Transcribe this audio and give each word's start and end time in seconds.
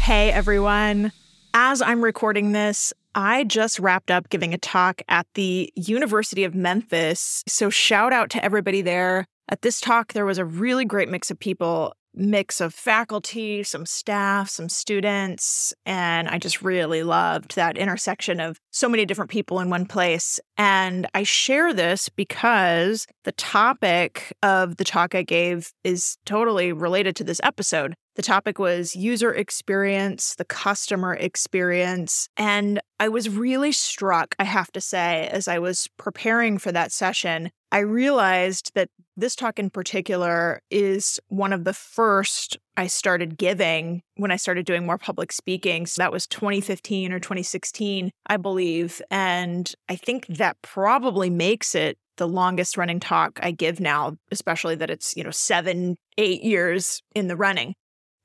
Hey 0.00 0.32
everyone. 0.32 1.12
As 1.52 1.82
I'm 1.82 2.02
recording 2.02 2.52
this, 2.52 2.92
I 3.14 3.44
just 3.44 3.78
wrapped 3.78 4.10
up 4.10 4.30
giving 4.30 4.54
a 4.54 4.58
talk 4.58 5.02
at 5.08 5.26
the 5.34 5.70
University 5.76 6.42
of 6.42 6.54
Memphis. 6.54 7.44
So, 7.46 7.68
shout 7.68 8.10
out 8.10 8.30
to 8.30 8.42
everybody 8.42 8.80
there. 8.80 9.26
At 9.50 9.60
this 9.60 9.78
talk, 9.78 10.14
there 10.14 10.24
was 10.24 10.38
a 10.38 10.44
really 10.44 10.86
great 10.86 11.10
mix 11.10 11.30
of 11.30 11.38
people 11.38 11.92
mix 12.14 12.60
of 12.60 12.74
faculty, 12.74 13.62
some 13.62 13.86
staff, 13.86 14.48
some 14.48 14.68
students. 14.68 15.72
And 15.86 16.28
I 16.28 16.38
just 16.38 16.62
really 16.62 17.02
loved 17.02 17.54
that 17.54 17.76
intersection 17.76 18.40
of 18.40 18.58
so 18.70 18.88
many 18.88 19.04
different 19.06 19.30
people 19.30 19.60
in 19.60 19.70
one 19.70 19.86
place. 19.86 20.40
And 20.56 21.06
I 21.14 21.22
share 21.22 21.72
this 21.72 22.08
because 22.08 23.06
the 23.24 23.32
topic 23.32 24.32
of 24.42 24.76
the 24.76 24.84
talk 24.84 25.14
I 25.14 25.22
gave 25.22 25.72
is 25.84 26.16
totally 26.24 26.72
related 26.72 27.16
to 27.16 27.24
this 27.24 27.40
episode. 27.44 27.94
The 28.16 28.22
topic 28.22 28.58
was 28.58 28.96
user 28.96 29.32
experience, 29.32 30.34
the 30.34 30.44
customer 30.44 31.14
experience. 31.14 32.28
And 32.36 32.80
I 32.98 33.08
was 33.08 33.28
really 33.28 33.72
struck, 33.72 34.34
I 34.38 34.44
have 34.44 34.72
to 34.72 34.80
say, 34.80 35.28
as 35.28 35.48
I 35.48 35.58
was 35.58 35.88
preparing 35.96 36.58
for 36.58 36.72
that 36.72 36.92
session, 36.92 37.50
I 37.72 37.78
realized 37.78 38.72
that 38.74 38.88
this 39.16 39.36
talk 39.36 39.58
in 39.58 39.70
particular 39.70 40.60
is 40.70 41.20
one 41.28 41.52
of 41.52 41.64
the 41.64 41.72
first 41.72 42.58
I 42.76 42.86
started 42.86 43.36
giving 43.36 44.02
when 44.16 44.30
I 44.30 44.36
started 44.36 44.66
doing 44.66 44.86
more 44.86 44.98
public 44.98 45.30
speaking. 45.32 45.86
So 45.86 46.02
that 46.02 46.12
was 46.12 46.26
2015 46.26 47.12
or 47.12 47.20
2016, 47.20 48.10
I 48.26 48.36
believe. 48.38 49.00
And 49.10 49.72
I 49.88 49.96
think 49.96 50.26
that 50.26 50.56
probably 50.62 51.30
makes 51.30 51.74
it 51.74 51.98
the 52.16 52.26
longest 52.28 52.76
running 52.76 53.00
talk 53.00 53.38
I 53.42 53.50
give 53.50 53.80
now, 53.80 54.16
especially 54.30 54.74
that 54.76 54.90
it's, 54.90 55.16
you 55.16 55.24
know, 55.24 55.30
seven, 55.30 55.96
eight 56.18 56.42
years 56.42 57.02
in 57.14 57.28
the 57.28 57.36
running. 57.36 57.74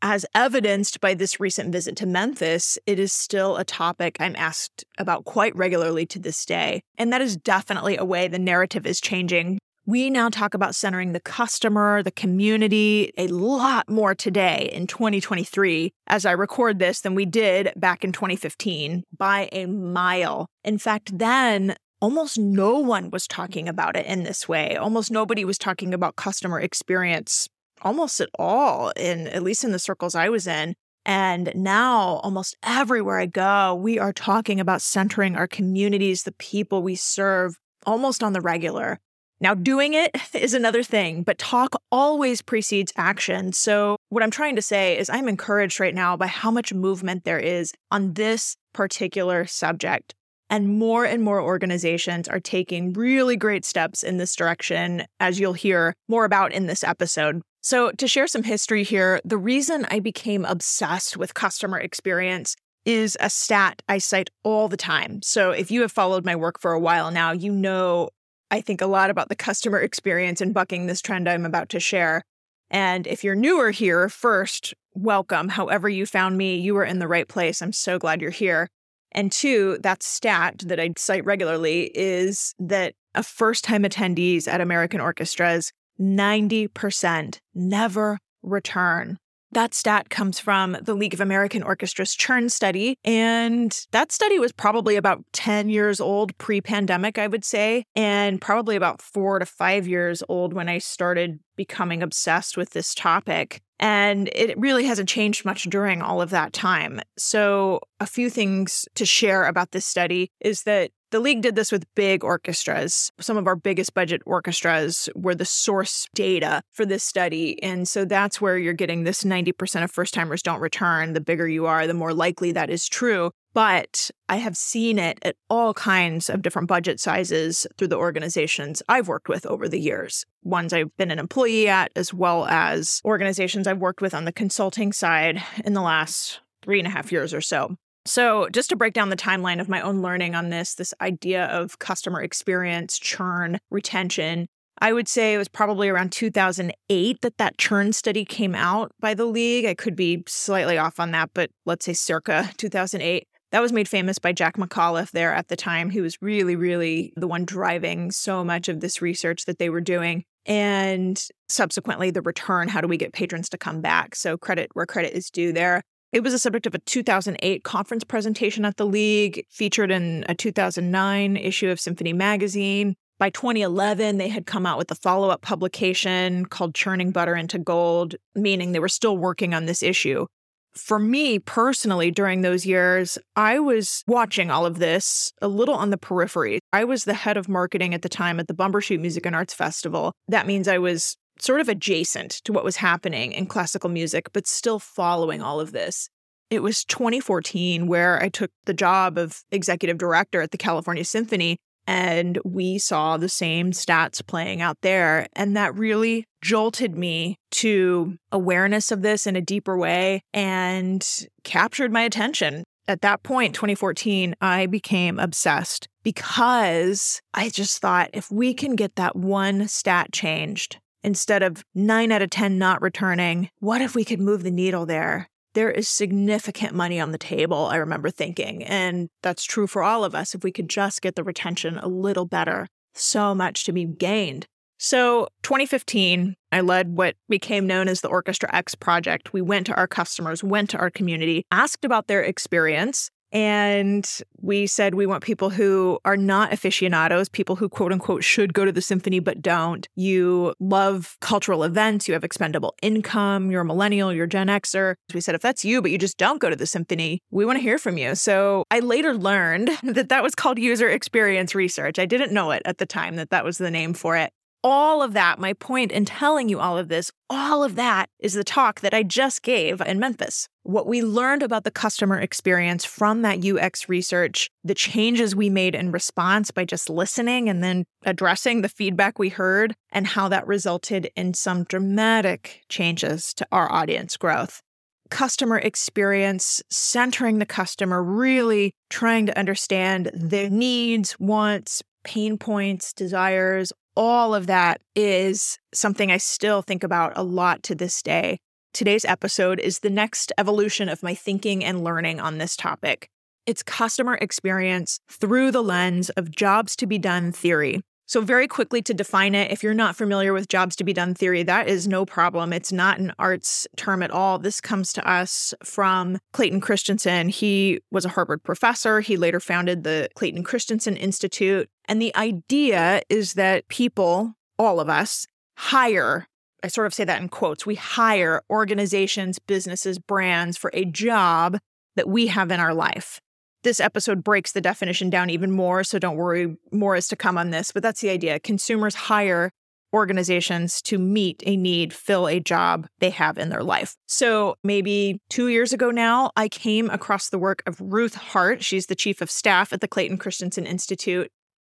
As 0.08 0.23
evidenced 0.36 1.02
by 1.02 1.16
this 1.16 1.40
recent 1.40 1.72
visit 1.72 1.95
to 1.95 2.05
Memphis, 2.05 2.77
it 2.86 3.00
is 3.00 3.12
still 3.12 3.58
a 3.58 3.64
topic 3.64 4.17
I'm 4.20 4.36
asked 4.36 4.86
about 5.00 5.25
quite 5.25 5.56
regularly 5.56 6.06
to 6.06 6.20
this 6.20 6.45
day. 6.45 6.84
And 6.95 7.11
that 7.11 7.23
is 7.23 7.36
definitely 7.36 7.98
a 7.98 8.06
way 8.06 8.28
the 8.28 8.38
narrative 8.38 8.86
is 8.86 9.02
changing. 9.02 9.58
We 9.88 10.11
now 10.11 10.30
talk 10.30 10.53
about 10.53 10.76
centering 10.76 11.14
the 11.14 11.20
customer, 11.20 12.03
the 12.03 12.11
community, 12.11 13.14
a 13.17 13.30
lot 13.30 13.89
more 13.89 14.14
today 14.14 14.70
in 14.72 14.86
2023 14.86 15.92
as 16.06 16.23
I 16.23 16.33
record 16.33 16.78
this 16.78 17.02
than 17.02 17.16
we 17.16 17.26
did 17.26 17.73
back 17.76 18.03
in 18.03 18.11
2015 18.11 19.06
by 19.17 19.50
a 19.52 19.66
mile. 19.66 20.45
In 20.64 20.78
fact, 20.78 21.17
then 21.17 21.78
almost 22.00 22.38
no 22.38 22.78
one 22.78 23.09
was 23.09 23.26
talking 23.26 23.67
about 23.67 23.95
it 23.95 24.06
in 24.06 24.22
this 24.22 24.48
way. 24.48 24.76
Almost 24.76 25.09
nobody 25.09 25.44
was 25.44 25.58
talking 25.58 25.95
about 25.95 26.16
customer 26.16 26.59
experience 26.59 27.48
almost 27.86 28.19
at 28.19 28.30
all 28.38 28.89
in 28.97 29.28
at 29.28 29.44
least 29.44 29.64
in 29.64 29.72
the 29.72 29.80
circles 29.80 30.16
I 30.16 30.28
was 30.28 30.47
in. 30.47 30.75
And 31.05 31.52
now, 31.53 32.19
almost 32.23 32.58
everywhere 32.64 33.19
I 33.19 33.27
go, 33.27 33.75
we 33.75 34.00
are 34.00 34.11
talking 34.11 34.59
about 34.59 34.81
centering 34.81 35.36
our 35.36 35.47
communities, 35.47 36.23
the 36.23 36.31
people 36.31 36.81
we 36.81 36.95
serve, 36.95 37.55
almost 37.86 38.23
on 38.23 38.33
the 38.33 38.42
regular. 38.42 39.00
Now, 39.39 39.53
doing 39.53 39.94
it 39.94 40.16
is 40.33 40.55
another 40.55 40.81
thing, 40.81 41.22
but 41.22 41.38
talk 41.38 41.75
always 41.92 42.42
precedes 42.42 42.92
action. 42.97 43.53
So, 43.53 43.97
what 44.09 44.23
I'm 44.23 44.31
trying 44.31 44.55
to 44.55 44.64
say 44.64 44.97
is, 44.97 45.08
I'm 45.09 45.27
encouraged 45.27 45.80
right 45.80 45.94
now 45.94 46.17
by 46.17 46.25
how 46.27 46.49
much 46.49 46.73
movement 46.73 47.23
there 47.23 47.39
is 47.39 47.72
on 47.92 48.14
this 48.14 48.55
particular 48.73 49.45
subject. 49.45 50.16
And 50.49 50.77
more 50.77 51.05
and 51.05 51.23
more 51.23 51.42
organizations 51.42 52.27
are 52.27 52.39
taking 52.39 52.94
really 52.94 53.36
great 53.36 53.66
steps 53.66 54.03
in 54.03 54.17
this 54.17 54.36
direction, 54.36 55.03
as 55.20 55.39
you'll 55.39 55.53
hear 55.53 55.95
more 56.08 56.23
about 56.23 56.52
in 56.52 56.67
this 56.67 56.83
episode. 56.83 57.42
So, 57.66 57.89
to 57.94 58.08
share 58.08 58.27
some 58.27 58.44
history 58.44 58.83
here, 58.83 59.19
the 59.25 59.39
reason 59.39 59.88
I 59.89 59.99
became 59.99 60.45
obsessed 60.45 61.17
with 61.17 61.33
customer 61.33 61.80
experience 61.80 62.55
is 62.85 63.17
a 63.19 63.27
stat 63.27 63.81
I 63.89 63.97
cite 63.97 64.30
all 64.44 64.67
the 64.67 64.77
time. 64.77 65.23
So, 65.23 65.49
if 65.49 65.71
you 65.71 65.81
have 65.81 65.91
followed 65.91 66.25
my 66.25 66.36
work 66.36 66.61
for 66.61 66.73
a 66.73 66.80
while 66.80 67.09
now, 67.09 67.31
you 67.31 67.52
know 67.52 68.09
I 68.52 68.61
think 68.61 68.81
a 68.81 68.86
lot 68.86 69.09
about 69.09 69.30
the 69.30 69.36
customer 69.36 69.80
experience 69.80 70.42
and 70.42 70.54
bucking 70.54 70.86
this 70.86 71.02
trend 71.02 71.27
I'm 71.27 71.43
about 71.43 71.70
to 71.70 71.80
share. 71.80 72.21
And 72.70 73.08
if 73.08 73.23
you're 73.23 73.33
newer 73.33 73.71
here, 73.71 74.09
first, 74.09 74.75
welcome. 74.93 75.49
However, 75.49 75.89
you 75.89 76.05
found 76.05 76.37
me, 76.37 76.58
you 76.58 76.75
were 76.75 76.86
in 76.86 76.99
the 76.99 77.08
right 77.08 77.27
place. 77.27 77.64
I'm 77.64 77.73
so 77.73 77.98
glad 77.98 78.21
you're 78.21 78.30
here. 78.30 78.70
And 79.11 79.31
two, 79.31 79.80
that 79.81 80.04
stat 80.04 80.61
that 80.67 80.80
I 80.80 80.92
cite 80.98 81.25
regularly 81.25 81.89
is 81.95 82.54
that 82.59 82.93
a 83.15 83.23
first 83.23 83.64
time 83.64 83.81
attendees 83.81 84.48
at 84.48 84.61
American 84.61 85.02
orchestras 85.02 85.71
90% 86.00 87.39
never 87.54 88.20
return. 88.44 89.17
That 89.56 89.73
stat 89.73 90.10
comes 90.10 90.38
from 90.38 90.76
the 90.82 90.94
League 90.94 91.14
of 91.14 91.22
American 91.22 91.64
Orchestras 91.64 92.14
churn 92.14 92.50
study. 92.50 92.98
And 93.06 93.73
that 93.92 94.11
study 94.11 94.38
was 94.38 94.52
probably 94.52 94.98
about 94.98 95.23
10 95.32 95.70
years 95.70 96.02
old 96.02 96.38
pre 96.38 96.60
pandemic, 96.60 97.17
I 97.17 97.28
would 97.28 97.45
say, 97.45 97.86
and 97.95 98.42
probably 98.42 98.76
about 98.76 99.02
four 99.02 99.39
to 99.39 99.45
five 99.45 99.88
years 99.88 100.22
old 100.28 100.54
when 100.54 100.67
I 100.67 100.80
started 100.80 101.39
becoming 101.55 102.04
obsessed 102.04 102.58
with 102.58 102.72
this 102.72 102.94
topic. 102.94 103.61
And 103.80 104.30
it 104.34 104.60
really 104.60 104.86
hasn't 104.86 105.08
changed 105.08 105.45
much 105.45 105.64
during 105.64 106.02
all 106.02 106.22
of 106.22 106.32
that 106.32 106.52
time. 106.52 107.00
So, 107.17 107.80
a 108.02 108.05
few 108.05 108.30
things 108.30 108.86
to 108.95 109.05
share 109.05 109.45
about 109.45 109.72
this 109.72 109.86
study 109.86 110.32
is 110.42 110.64
that 110.64 110.92
the 111.15 111.21
league 111.21 111.42
did 111.42 111.55
this 111.55 111.71
with 111.71 111.86
big 111.95 112.26
orchestras. 112.26 113.09
Some 113.21 113.37
of 113.37 113.48
our 113.48 113.55
biggest 113.55 113.93
budget 113.93 114.21
orchestras 114.26 115.08
were 115.15 115.33
the 115.33 115.45
source 115.45 116.09
data 116.14 116.61
for 116.73 116.86
this 116.86 117.05
study. 117.05 117.64
And 117.64 117.87
so 117.87 118.03
that's 118.03 118.42
where 118.42 118.58
you're 118.58 118.73
getting 118.73 119.05
this 119.05 119.23
90% 119.23 119.86
of 119.86 119.89
first 119.89 120.14
timers 120.14 120.42
don't 120.42 120.59
return. 120.59 121.14
The 121.14 121.21
bigger 121.21 121.48
you 121.48 121.67
are, 121.67 121.87
the 121.87 121.93
more 121.93 122.14
likely 122.14 122.52
that 122.52 122.70
is 122.70 122.89
true. 122.89 123.31
But 123.54 124.11
I 124.27 124.36
have 124.36 124.58
seen 124.58 124.99
it 124.99 125.17
at 125.21 125.37
all 125.49 125.73
kinds 125.73 126.30
of 126.30 126.42
different 126.42 126.67
budget 126.67 126.99
sizes 126.99 127.65
through 127.77 127.87
the 127.87 127.98
organizations 127.98 128.83
I've 128.89 129.07
worked 129.07 129.30
with 129.30 129.45
over 129.45 129.69
the 129.69 129.80
years. 129.80 130.25
Ones 130.44 130.74
I've 130.74 130.94
been 130.98 131.12
an 131.12 131.19
employee 131.19 131.69
at, 131.69 131.94
as 131.95 132.13
well 132.13 132.45
as 132.48 133.00
organizations 133.06 133.68
I've 133.68 133.80
worked 133.80 134.01
with 134.01 134.13
on 134.13 134.25
the 134.25 134.33
consulting 134.33 134.92
side 134.92 135.42
in 135.63 135.71
the 135.71 135.81
last 135.81 136.42
three 136.62 136.80
and 136.80 136.89
a 136.89 136.92
half 136.92 137.09
years 137.13 137.33
or 137.33 137.39
so. 137.39 137.77
So, 138.07 138.48
just 138.50 138.69
to 138.69 138.75
break 138.75 138.94
down 138.94 139.10
the 139.10 139.16
timeline 139.16 139.60
of 139.60 139.68
my 139.68 139.81
own 139.81 140.01
learning 140.01 140.36
on 140.36 140.50
this, 140.50 140.75
this 140.75 140.94
idea 141.01 141.45
of 141.45 141.80
customer 141.80 142.21
experience, 142.21 143.00
churn, 143.00 143.57
retention, 143.71 144.48
I 144.80 144.94
would 144.94 145.07
say 145.07 145.33
it 145.33 145.38
was 145.38 145.48
probably 145.48 145.89
around 145.89 146.12
2008 146.12 147.21
that 147.21 147.38
that 147.38 147.57
churn 147.57 147.94
study 147.94 148.25
came 148.25 148.54
out 148.54 148.92
by 149.00 149.13
the 149.13 149.25
league. 149.25 149.66
I 149.66 149.74
could 149.74 149.95
be 149.95 150.24
slightly 150.27 150.77
off 150.77 151.00
on 151.00 151.12
that, 151.12 151.31
but 151.33 151.50
let's 151.66 151.86
say 151.86 151.94
circa 151.94 152.51
2008. 152.57 153.27
That 153.51 153.62
was 153.62 153.71
made 153.71 153.88
famous 153.88 154.19
by 154.19 154.33
Jack 154.33 154.57
McAuliffe 154.57 155.12
there 155.12 155.33
at 155.33 155.48
the 155.48 155.56
time. 155.56 155.89
He 155.89 156.01
was 156.01 156.22
really, 156.22 156.56
really 156.56 157.13
the 157.16 157.27
one 157.27 157.45
driving 157.45 158.12
so 158.12 158.44
much 158.44 158.68
of 158.68 158.81
this 158.81 159.01
research 159.01 159.45
that 159.45 159.60
they 159.60 159.69
were 159.69 159.81
doing. 159.81 160.25
And 160.45 161.24
subsequently, 161.48 162.12
the 162.12 162.22
return 162.22 162.68
how 162.68 162.81
do 162.81 162.88
we 162.88 162.98
get 162.98 163.13
patrons 163.13 163.50
to 163.50 163.57
come 163.57 163.81
back? 163.81 164.13
So, 164.16 164.38
credit 164.38 164.69
where 164.74 164.86
credit 164.86 165.13
is 165.13 165.30
due 165.30 165.54
there. 165.54 165.83
It 166.15 166.24
was 166.24 166.33
a 166.33 166.39
subject 166.39 166.65
of 166.65 166.74
a 166.74 166.80
2008 166.80 167.65
conference 167.65 168.06
presentation 168.06 168.63
at 168.63 168.77
the 168.77 168.86
League, 168.86 169.45
featured 169.50 169.92
in 169.92 170.24
a 170.30 170.33
2009 170.33 171.36
issue 171.36 171.68
of 171.68 171.77
Symphony 171.77 172.13
Magazine. 172.13 172.95
By 173.19 173.31
2011, 173.31 174.18
they 174.18 174.30
had 174.30 174.45
come 174.45 174.65
out 174.65 174.77
with 174.77 174.89
a 174.89 174.95
follow 174.95 175.30
up 175.30 175.42
publication 175.42 176.45
called 176.45 176.74
Churning 176.74 177.12
Butter 177.12 177.36
into 177.36 177.59
Gold, 177.59 178.15
meaning 178.33 178.71
they 178.71 178.80
were 178.80 178.88
still 178.88 179.18
working 179.18 179.54
on 179.54 179.65
this 179.65 179.83
issue. 179.83 180.25
For 180.74 181.00
me 181.00 181.38
personally, 181.38 182.12
during 182.12 182.44
those 182.44 182.65
years, 182.65 183.18
I 183.36 183.59
was 183.59 184.01
watching 184.07 184.50
all 184.50 184.65
of 184.65 184.80
this 184.80 185.33
a 185.42 185.50
little 185.50 185.75
on 185.75 185.89
the 185.89 185.98
periphery. 185.98 186.59
I 186.71 186.86
was 186.86 187.04
the 187.04 187.13
head 187.13 187.36
of 187.36 187.50
marketing 187.50 187.94
at 187.94 188.04
the 188.04 188.09
time 188.09 188.39
at 188.39 188.48
the 188.48 188.54
Bumbershoot 188.54 189.01
Music 189.01 189.25
and 189.25 189.36
Arts 189.36 189.54
Festival. 189.54 190.13
That 190.30 190.48
means 190.48 190.69
I 190.69 190.77
was 190.77 191.18
sort 191.40 191.62
of 191.62 191.69
adjacent 191.69 192.31
to 192.46 192.54
what 192.54 192.63
was 192.63 192.78
happening 192.78 193.31
in 193.31 193.46
classical 193.46 193.90
music, 193.90 194.31
but 194.34 194.48
still 194.48 194.80
following 194.80 195.42
all 195.42 195.60
of 195.60 195.72
this. 195.72 196.10
It 196.50 196.62
was 196.62 196.86
2014 196.86 197.88
where 197.88 198.22
I 198.22 198.30
took 198.30 198.52
the 198.66 198.74
job 198.74 199.18
of 199.18 199.44
executive 199.52 199.98
director 199.98 200.42
at 200.42 200.52
the 200.52 200.58
California 200.58 201.04
Symphony, 201.04 201.58
and 201.88 202.40
we 202.44 202.78
saw 202.78 203.18
the 203.18 203.30
same 203.30 203.72
stats 203.72 204.26
playing 204.26 204.62
out 204.62 204.78
there. 204.82 205.28
And 205.34 205.56
that 205.56 205.76
really 205.76 206.26
jolted 206.42 206.96
me 206.96 207.38
to 207.52 208.18
awareness 208.31 208.92
of 208.92 209.02
this 209.02 209.28
in 209.28 209.36
a 209.36 209.42
deeper 209.42 209.78
way 209.78 210.22
and 210.34 211.08
captured 211.44 211.92
my 211.92 212.02
attention. 212.02 212.64
At 212.88 213.02
that 213.02 213.24
point, 213.24 213.56
2014, 213.56 214.36
I 214.42 214.68
became 214.68 215.18
obsessed 215.18 215.88
because 216.04 217.20
I 217.34 217.50
just 217.50 217.81
thought 217.81 218.12
if 218.14 218.31
we 218.31 218.54
can 218.54 218.76
get 218.76 218.96
that 218.96 219.16
one 219.16 219.68
stat 219.68 220.12
changed, 220.12 220.78
instead 221.06 221.44
of 221.44 221.63
nine 221.74 222.12
out 222.12 222.22
of 222.22 222.31
10 222.31 222.57
not 222.57 222.81
returning, 222.81 223.50
what 223.60 223.81
if 223.81 223.96
we 223.96 224.04
could 224.04 224.19
move 224.19 224.44
the 224.44 224.52
needle 224.52 224.86
there? 224.86 225.30
There 225.54 225.72
is 225.72 225.88
significant 225.88 226.74
money 226.74 227.00
on 227.00 227.12
the 227.12 227.18
table, 227.18 227.68
I 227.68 227.78
remember 227.78 228.10
thinking. 228.10 228.63
And 228.63 229.10
that's 229.22 229.46
true 229.46 229.68
for 229.68 229.84
all 229.84 230.04
of 230.04 230.16
us. 230.16 230.36
If 230.36 230.44
we 230.44 230.52
could 230.52 230.69
just 230.69 231.02
get 231.02 231.16
the 231.16 231.24
retention 231.24 231.78
a 231.78 231.88
little 231.88 232.25
better, 232.25 232.68
so 232.94 233.34
much 233.34 233.63
to 233.66 233.72
be 233.72 233.86
gained. 233.86 234.48
So, 234.78 235.30
2015, 235.44 236.36
I 236.52 236.60
led 236.60 236.98
what 236.98 237.16
became 237.30 237.66
known 237.66 237.88
as 237.88 238.02
the 238.02 238.10
Orchestra 238.10 238.54
X 238.54 238.75
project. 238.75 239.31
We 239.31 239.42
went 239.42 239.68
to 239.68 239.75
our 239.75 239.88
customers, 239.88 240.44
went 240.44 240.69
to 240.72 240.78
our 240.78 240.90
community, 240.90 241.46
asked 241.50 241.86
about 241.86 242.07
their 242.07 242.22
experience, 242.22 243.10
and 243.31 244.10
we 244.42 244.68
said 244.68 244.95
we 244.95 245.06
want 245.06 245.24
people 245.24 245.50
who 245.50 246.00
are 246.06 246.18
not 246.18 246.54
aficionados, 246.54 247.30
people 247.30 247.56
who 247.56 247.69
quote 247.69 247.92
unquote 247.92 248.24
should 248.24 248.54
go 248.54 248.66
to 248.66 248.72
the 248.72 248.81
symphony 248.81 249.19
but 249.19 249.42
don't. 249.42 249.88
You 249.95 250.54
love 250.60 251.18
cultural 251.22 251.63
events, 251.63 252.07
you 252.07 252.13
have 252.13 252.24
expendable 252.24 252.75
income, 252.81 253.51
you're 253.51 253.62
a 253.62 253.66
millennial, 253.66 254.13
you're 254.13 254.27
Gen 254.27 254.48
Xer. 254.48 254.95
We 255.13 255.22
said 255.22 255.36
if 255.36 255.42
that's 255.42 255.66
you, 255.66 255.81
but 255.81 255.92
you 255.92 255.98
just 255.98 256.18
don't 256.18 256.39
go 256.39 256.50
to 256.50 256.56
the 256.56 256.68
symphony, 256.68 257.22
we 257.31 257.45
want 257.45 257.57
to 257.57 257.62
hear 257.63 257.77
from 257.77 257.98
you. 257.98 258.16
So 258.16 258.63
I 258.72 258.80
later 258.80 259.13
learned 259.13 259.69
that 259.83 260.10
that 260.10 260.24
was 260.24 260.36
called 260.36 260.60
user 260.60 260.89
experience 260.89 261.56
research. 261.56 262.00
I 262.00 262.06
didn't 262.06 262.31
know 262.31 262.51
it 262.51 262.62
at 262.66 262.78
the 262.78 262.86
time 262.86 263.16
that 263.16 263.30
that 263.31 263.44
was 263.44 263.57
the 263.57 263.71
name 263.71 263.94
for 263.94 264.16
it 264.18 264.31
all 264.66 265.04
of 265.04 265.14
that, 265.14 265.38
my 265.38 265.54
point 265.54 265.92
in 265.92 266.06
telling 266.06 266.50
you 266.50 266.60
all 266.60 266.76
of 266.76 266.88
this, 266.88 267.12
all 267.30 267.64
of 267.64 267.76
that 267.76 268.10
is 268.18 268.34
the 268.34 268.44
talk 268.44 268.82
that 268.82 268.96
I 268.96 269.04
just 269.04 269.44
gave 269.44 269.80
in 269.80 270.00
Memphis. 270.00 270.50
What 270.64 270.88
we 270.88 271.04
learned 271.04 271.44
about 271.44 271.66
the 271.66 271.72
customer 271.72 272.20
experience 272.20 272.84
from 272.84 273.22
that 273.22 273.46
UX 273.46 273.88
research, 273.88 274.50
the 274.64 274.74
changes 274.74 275.36
we 275.36 275.52
made 275.52 275.76
in 275.76 275.92
response 275.92 276.50
by 276.50 276.66
just 276.66 276.90
listening 276.90 277.48
and 277.48 277.64
then 277.64 277.86
addressing 278.08 278.64
the 278.64 278.70
feedback 278.70 279.20
we 279.20 279.30
heard, 279.30 279.76
and 279.92 280.08
how 280.08 280.30
that 280.30 280.48
resulted 280.48 281.12
in 281.16 281.36
some 281.36 281.66
dramatic 281.66 282.64
changes 282.68 283.36
to 283.36 283.46
our 283.52 283.72
audience 283.72 284.18
growth 284.18 284.64
customer 285.12 285.60
experience, 285.60 286.64
centering 286.72 287.38
the 287.38 287.46
customer, 287.46 288.02
really 288.02 288.74
trying 288.90 289.28
to 289.28 289.38
understand 289.38 290.10
their 290.16 290.50
needs, 290.50 291.16
wants, 291.20 291.84
pain 292.04 292.40
points, 292.40 292.92
desires, 292.92 293.72
all 293.95 294.36
of 294.36 294.47
that 294.47 294.81
is 294.95 295.57
something 295.74 296.12
I 296.12 296.18
still 296.18 296.62
think 296.62 296.83
about 296.83 297.13
a 297.15 297.24
lot 297.24 297.63
to 297.63 297.75
this 297.75 298.01
day. 298.01 298.39
Today's 298.74 299.06
episode 299.06 299.59
is 299.59 299.80
the 299.80 299.89
next 299.89 300.33
evolution 300.38 300.89
of 300.89 301.01
my 301.01 301.15
thinking 301.15 301.63
and 301.63 301.83
learning 301.83 302.19
on 302.19 302.38
this 302.38 302.57
topic. 302.57 303.09
It's 303.45 303.63
customer 303.63 304.18
experience 304.19 305.00
through 305.09 305.51
the 305.51 305.63
lens 305.63 306.09
of 306.12 306.31
jobs 306.31 306.75
to 306.77 306.88
be 306.88 306.97
done 306.97 307.31
theory. 307.31 307.81
So, 308.07 308.22
very 308.22 308.48
quickly 308.48 308.81
to 308.84 308.94
define 308.94 309.34
it, 309.34 309.52
if 309.52 309.63
you're 309.63 309.74
not 309.74 309.96
familiar 309.96 310.31
with 310.31 310.48
jobs 310.48 310.75
to 310.75 310.84
be 310.84 310.94
done 310.94 311.16
theory, 311.16 311.44
that 311.44 311.68
is 311.68 311.88
no 311.88 312.06
problem. 312.06 312.54
It's 312.54 312.72
not 312.72 313.00
an 313.00 313.13
arts 313.18 313.68
term 313.78 314.04
at 314.04 314.12
all. 314.12 314.38
This 314.38 314.62
comes 314.62 314.94
to 314.94 315.10
us 315.10 315.54
from 315.63 316.19
Clayton 316.34 316.62
Christensen. 316.62 317.30
He 317.30 317.80
was 317.92 318.06
a 318.06 318.10
Harvard 318.10 318.44
professor. 318.44 319.00
He 319.02 319.18
later 319.18 319.40
founded 319.40 319.84
the 319.84 320.10
Clayton 320.16 320.44
Christensen 320.44 320.98
Institute. 320.98 321.68
And 321.88 322.02
the 322.02 322.16
idea 322.16 323.02
is 323.10 323.34
that 323.34 323.68
people, 323.69 324.34
all 324.60 324.80
of 324.80 324.90
us, 324.90 325.25
hire 325.57 326.28
I 326.66 326.68
sort 326.68 326.88
of 326.88 326.96
say 326.96 327.04
that 327.04 327.22
in 327.22 327.30
quotes. 327.30 327.68
We 327.68 327.75
hire 327.75 328.42
organizations, 328.50 329.38
businesses, 329.38 330.00
brands 330.00 330.57
for 330.57 330.72
a 330.74 330.84
job 330.84 331.60
that 331.96 332.10
we 332.10 332.25
have 332.28 332.50
in 332.50 332.60
our 332.60 332.74
life. 332.74 333.22
This 333.66 333.80
episode 333.80 334.24
breaks 334.24 334.52
the 334.52 334.62
definition 334.62 335.10
down 335.10 335.32
even 335.32 335.50
more, 335.50 335.84
so 335.84 335.98
don't 335.98 336.18
worry, 336.18 336.56
more 336.72 336.96
is 336.96 337.08
to 337.08 337.16
come 337.16 337.36
on 337.36 337.50
this, 337.50 337.72
but 337.72 337.82
that's 337.82 338.00
the 338.00 338.12
idea. 338.12 338.40
Consumers 338.40 338.94
hire 338.94 339.52
organizations 339.92 340.84
to 340.84 341.00
meet 341.00 341.42
a 341.48 341.58
need, 341.58 341.92
fill 341.92 342.28
a 342.28 342.40
job 342.40 342.86
they 343.00 343.10
have 343.10 343.40
in 343.40 343.50
their 343.50 343.64
life. 343.64 343.96
So 344.08 344.54
maybe 344.64 345.20
two 345.32 345.48
years 345.48 345.74
ago 345.74 345.90
now, 345.90 346.30
I 346.36 346.48
came 346.48 346.92
across 346.92 347.30
the 347.30 347.40
work 347.40 347.64
of 347.66 347.82
Ruth 347.82 348.14
Hartt. 348.14 348.64
She's 348.64 348.86
the 348.86 348.94
chief 348.94 349.20
of 349.20 349.32
staff 349.32 349.74
at 349.74 349.82
the 349.82 349.88
Clayton 349.88 350.20
Christensen 350.20 350.68
Institute. 350.68 351.32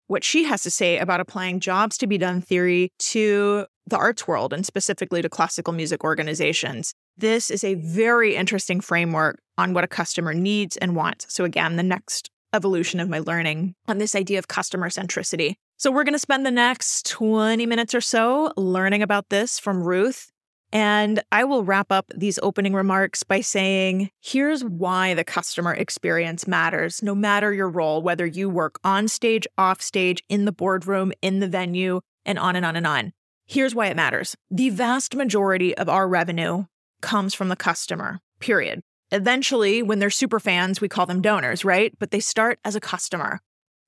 What 0.06 0.24
she 0.24 0.44
has 0.44 0.62
to 0.62 0.70
say 0.70 1.00
about 1.00 1.22
applying 1.22 1.60
jobs 1.60 1.98
to 1.98 2.06
be 2.06 2.20
done 2.20 2.40
theory 2.40 2.92
to 3.00 3.66
the 3.88 3.98
arts 3.98 4.28
world 4.28 4.54
and 4.54 4.64
specifically 4.64 5.24
to 5.24 5.30
classical 5.30 5.74
music 5.74 6.04
organizations. 6.04 6.94
This 7.20 7.52
is 7.52 7.66
a 7.66 7.74
very 7.74 8.38
interesting 8.38 8.80
framework 8.80 9.42
on 9.58 9.74
what 9.74 9.84
a 9.84 9.90
customer 9.90 10.34
needs 10.34 10.78
and 10.78 10.96
wants. 10.96 11.26
So, 11.28 11.44
again, 11.44 11.76
the 11.76 11.84
next 11.84 12.30
evolution 12.54 13.02
of 13.02 13.10
my 13.10 13.20
learning 13.20 13.76
on 13.90 13.98
this 13.98 14.16
idea 14.16 14.40
of 14.40 14.48
customer 14.48 14.88
centricity. 14.88 15.56
So, 15.76 15.92
we're 15.92 16.06
going 16.06 16.14
to 16.14 16.20
spend 16.20 16.46
the 16.46 16.52
next 16.52 17.06
20 17.08 17.66
minutes 17.66 17.94
or 17.94 18.00
so 18.00 18.54
learning 18.56 19.04
about 19.04 19.28
this 19.28 19.60
from 19.60 19.84
Ruth. 19.84 20.32
And 20.72 21.22
I 21.30 21.44
will 21.44 21.66
wrap 21.66 21.92
up 21.92 22.06
these 22.16 22.40
opening 22.42 22.74
remarks 22.74 23.24
by 23.24 23.42
saying 23.42 24.12
here's 24.22 24.64
why 24.64 25.14
the 25.14 25.26
customer 25.26 25.74
experience 25.74 26.48
matters, 26.48 27.04
no 27.04 27.14
matter 27.14 27.52
your 27.52 27.70
role, 27.70 28.02
whether 28.02 28.26
you 28.26 28.50
work 28.50 28.80
on 28.86 29.10
stage, 29.10 29.46
off 29.58 29.82
stage, 29.82 30.24
in 30.30 30.46
the 30.46 30.54
boardroom, 30.54 31.12
in 31.22 31.42
the 31.42 31.50
venue, 31.50 32.00
and 32.24 32.40
on 32.40 32.56
and 32.56 32.66
on 32.66 32.78
and 32.78 32.88
on. 32.88 33.12
Here's 33.46 33.76
why 33.76 33.88
it 33.88 33.98
matters 33.98 34.38
the 34.50 34.70
vast 34.70 35.18
majority 35.18 35.76
of 35.78 35.90
our 35.90 36.08
revenue 36.08 36.64
comes 37.02 37.34
from 37.34 37.50
the 37.50 37.56
customer, 37.56 38.20
period. 38.40 38.82
Eventually, 39.12 39.82
when 39.82 40.00
they're 40.00 40.10
super 40.10 40.40
fans, 40.40 40.82
we 40.82 40.88
call 40.88 41.06
them 41.06 41.22
donors, 41.22 41.66
right? 41.66 41.94
But 41.98 42.12
they 42.12 42.20
start 42.20 42.60
as 42.64 42.76
a 42.76 42.82
customer. 42.82 43.40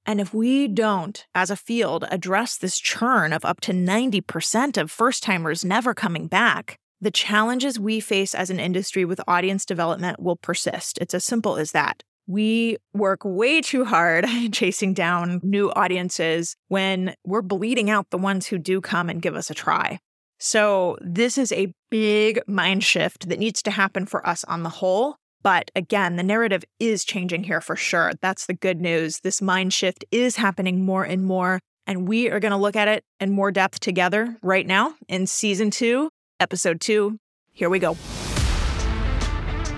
And 0.06 0.20
if 0.20 0.34
we 0.34 0.68
don't, 0.68 1.26
as 1.36 1.52
a 1.52 1.56
field, 1.56 2.06
address 2.10 2.58
this 2.58 2.80
churn 2.80 3.34
of 3.34 3.46
up 3.46 3.62
to 3.62 3.72
90% 3.72 4.78
of 4.78 4.90
first 4.90 5.22
timers 5.22 5.64
never 5.64 5.94
coming 5.94 6.28
back, 6.28 6.76
the 7.00 7.12
challenges 7.12 7.80
we 7.80 8.00
face 8.00 8.34
as 8.34 8.50
an 8.50 8.60
industry 8.60 9.06
with 9.06 9.22
audience 9.28 9.66
development 9.66 10.20
will 10.20 10.36
persist. 10.38 10.98
It's 11.00 11.14
as 11.14 11.24
simple 11.24 11.58
as 11.58 11.72
that. 11.72 12.04
We 12.28 12.78
work 12.94 13.22
way 13.24 13.62
too 13.62 13.86
hard 13.86 14.26
chasing 14.52 14.94
down 14.94 15.40
new 15.44 15.72
audiences 15.72 16.56
when 16.68 17.16
we're 17.26 17.42
bleeding 17.42 17.90
out 17.90 18.10
the 18.10 18.18
ones 18.18 18.48
who 18.48 18.58
do 18.58 18.82
come 18.82 19.10
and 19.10 19.22
give 19.22 19.36
us 19.36 19.50
a 19.50 19.56
try. 19.56 20.00
So, 20.44 20.98
this 21.02 21.38
is 21.38 21.52
a 21.52 21.72
big 21.92 22.42
mind 22.48 22.84
shift 22.84 23.30
that 23.30 23.38
needs 23.38 23.62
to 23.62 23.70
happen 23.70 24.08
for 24.08 24.28
us 24.28 24.44
on 24.46 24.64
the 24.64 24.70
whole. 24.70 25.18
But 25.44 25.70
again, 25.76 26.16
the 26.16 26.24
narrative 26.24 26.64
is 26.80 27.06
changing 27.06 27.44
here 27.44 27.62
for 27.62 27.76
sure. 27.76 28.14
That's 28.24 28.48
the 28.48 28.56
good 28.56 28.82
news. 28.82 29.20
This 29.20 29.40
mind 29.40 29.72
shift 29.72 30.04
is 30.10 30.38
happening 30.38 30.84
more 30.84 31.04
and 31.04 31.24
more. 31.24 31.60
And 31.86 32.08
we 32.08 32.32
are 32.32 32.40
going 32.40 32.54
to 32.54 32.58
look 32.58 32.76
at 32.76 32.88
it 32.88 33.04
in 33.20 33.30
more 33.30 33.52
depth 33.52 33.82
together 33.82 34.36
right 34.42 34.66
now 34.66 34.96
in 35.08 35.28
season 35.28 35.70
two, 35.70 36.10
episode 36.40 36.82
two. 36.82 37.20
Here 37.54 37.70
we 37.70 37.78
go. 37.78 37.94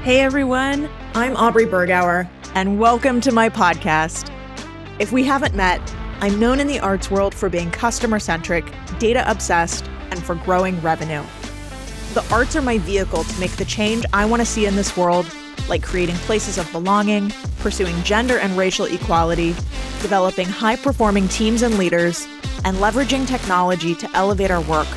Hey 0.04 0.22
everyone, 0.22 0.90
I'm 1.14 1.36
Aubrey 1.36 1.66
Bergauer, 1.66 2.30
and 2.56 2.80
welcome 2.80 3.20
to 3.20 3.34
my 3.34 3.50
podcast. 3.50 4.32
If 4.98 5.12
we 5.12 5.26
haven't 5.26 5.56
met, 5.56 5.82
I'm 6.24 6.40
known 6.40 6.62
in 6.62 6.68
the 6.68 6.80
arts 6.80 7.12
world 7.12 7.36
for 7.36 7.50
being 7.50 7.70
customer 7.70 8.18
centric, 8.18 8.64
data 8.98 9.30
obsessed, 9.30 9.86
and 10.10 10.24
for 10.24 10.36
growing 10.36 10.80
revenue. 10.80 11.22
The 12.14 12.26
arts 12.32 12.56
are 12.56 12.62
my 12.62 12.78
vehicle 12.78 13.26
to 13.26 13.40
make 13.42 13.52
the 13.58 13.66
change 13.66 14.06
I 14.14 14.24
want 14.24 14.42
to 14.42 14.46
see 14.46 14.66
in 14.66 14.78
this 14.78 14.96
world, 14.96 15.26
like 15.68 15.84
creating 15.84 16.16
places 16.16 16.58
of 16.58 16.72
belonging, 16.72 17.34
pursuing 17.60 18.02
gender 18.04 18.38
and 18.38 18.58
racial 18.58 18.86
equality, 18.86 19.50
developing 20.02 20.48
high 20.48 20.78
performing 20.78 21.28
teams 21.28 21.62
and 21.62 21.78
leaders, 21.78 22.26
and 22.64 22.78
leveraging 22.78 23.28
technology 23.28 23.94
to 23.94 24.10
elevate 24.14 24.50
our 24.50 24.62
work. 24.62 24.88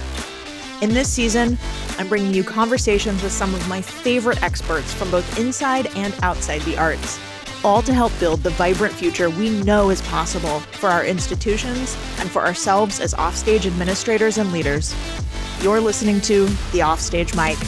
In 0.80 0.90
this 0.90 1.12
season, 1.12 1.58
I'm 1.98 2.06
bringing 2.06 2.34
you 2.34 2.44
conversations 2.44 3.20
with 3.24 3.32
some 3.32 3.52
of 3.52 3.68
my 3.68 3.82
favorite 3.82 4.44
experts 4.44 4.94
from 4.94 5.10
both 5.10 5.40
inside 5.40 5.88
and 5.96 6.14
outside 6.22 6.62
the 6.62 6.78
arts, 6.78 7.18
all 7.66 7.82
to 7.82 7.92
help 7.92 8.12
build 8.20 8.44
the 8.44 8.50
vibrant 8.50 8.94
future 8.94 9.28
we 9.28 9.50
know 9.64 9.90
is 9.90 10.00
possible 10.02 10.60
for 10.60 10.88
our 10.88 11.04
institutions 11.04 11.96
and 12.20 12.30
for 12.30 12.46
ourselves 12.46 13.00
as 13.00 13.12
offstage 13.14 13.66
administrators 13.66 14.38
and 14.38 14.52
leaders. 14.52 14.94
You're 15.62 15.80
listening 15.80 16.20
to 16.22 16.46
The 16.70 16.84
Offstage 16.84 17.34
Mic. 17.34 17.58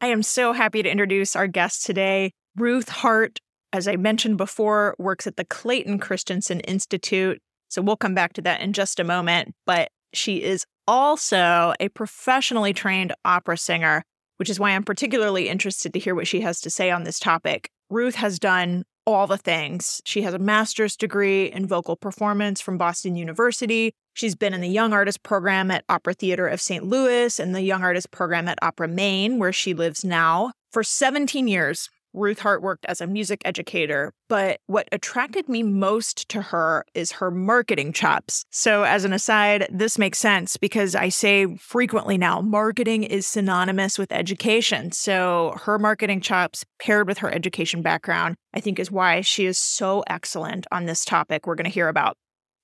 I 0.00 0.06
am 0.06 0.22
so 0.22 0.52
happy 0.52 0.84
to 0.84 0.88
introduce 0.88 1.34
our 1.34 1.48
guest 1.48 1.84
today. 1.84 2.32
Ruth 2.54 2.90
Hartt, 2.90 3.40
as 3.72 3.88
I 3.88 3.96
mentioned 3.96 4.36
before, 4.36 4.94
works 5.00 5.26
at 5.26 5.36
the 5.36 5.44
Clayton 5.44 5.98
Christensen 5.98 6.60
Institute. 6.60 7.40
So 7.70 7.82
we'll 7.82 7.96
come 7.96 8.14
back 8.14 8.34
to 8.34 8.42
that 8.42 8.60
in 8.60 8.72
just 8.72 9.00
a 9.00 9.04
moment. 9.04 9.52
But 9.66 9.90
she 10.12 10.44
is 10.44 10.64
also 10.86 11.74
a 11.80 11.88
professionally 11.88 12.72
trained 12.72 13.14
opera 13.24 13.56
singer, 13.56 14.04
which 14.42 14.50
is 14.50 14.58
why 14.58 14.70
I'm 14.70 14.82
particularly 14.82 15.48
interested 15.48 15.92
to 15.92 16.00
hear 16.00 16.16
what 16.16 16.26
she 16.26 16.40
has 16.40 16.60
to 16.62 16.68
say 16.68 16.90
on 16.90 17.04
this 17.04 17.20
topic. 17.20 17.70
Ruth 17.90 18.16
has 18.16 18.40
done 18.40 18.82
all 19.06 19.28
the 19.28 19.38
things. 19.38 20.02
She 20.04 20.22
has 20.22 20.34
a 20.34 20.38
master's 20.40 20.96
degree 20.96 21.44
in 21.44 21.64
vocal 21.64 21.94
performance 21.94 22.60
from 22.60 22.76
Boston 22.76 23.14
University. 23.14 23.92
She's 24.14 24.34
been 24.34 24.52
in 24.52 24.60
the 24.60 24.66
Young 24.66 24.92
Artist 24.92 25.22
program 25.22 25.70
at 25.70 25.84
Opera 25.88 26.14
Theater 26.14 26.48
of 26.48 26.60
St. 26.60 26.84
Louis 26.84 27.38
and 27.38 27.54
the 27.54 27.62
Young 27.62 27.84
Artist 27.84 28.10
program 28.10 28.48
at 28.48 28.58
Opera 28.62 28.88
Maine, 28.88 29.38
where 29.38 29.52
she 29.52 29.74
lives 29.74 30.04
now, 30.04 30.50
for 30.72 30.82
17 30.82 31.46
years. 31.46 31.88
Ruth 32.14 32.40
Hartt 32.40 32.62
worked 32.62 32.84
as 32.86 33.00
a 33.00 33.06
music 33.06 33.42
educator, 33.44 34.12
but 34.28 34.60
what 34.66 34.88
attracted 34.92 35.48
me 35.48 35.62
most 35.62 36.28
to 36.30 36.42
her 36.42 36.84
is 36.94 37.12
her 37.12 37.30
marketing 37.30 37.92
chops. 37.92 38.44
So, 38.50 38.84
as 38.84 39.04
an 39.04 39.12
aside, 39.12 39.66
this 39.70 39.98
makes 39.98 40.18
sense 40.18 40.56
because 40.56 40.94
I 40.94 41.08
say 41.08 41.56
frequently 41.56 42.18
now 42.18 42.40
marketing 42.40 43.02
is 43.02 43.26
synonymous 43.26 43.98
with 43.98 44.12
education. 44.12 44.92
So, 44.92 45.56
her 45.62 45.78
marketing 45.78 46.20
chops 46.20 46.64
paired 46.80 47.08
with 47.08 47.18
her 47.18 47.32
education 47.32 47.82
background, 47.82 48.36
I 48.54 48.60
think, 48.60 48.78
is 48.78 48.90
why 48.90 49.20
she 49.20 49.46
is 49.46 49.58
so 49.58 50.04
excellent 50.06 50.66
on 50.70 50.86
this 50.86 51.04
topic 51.04 51.46
we're 51.46 51.54
going 51.54 51.64
to 51.64 51.70
hear 51.70 51.88
about. 51.88 52.16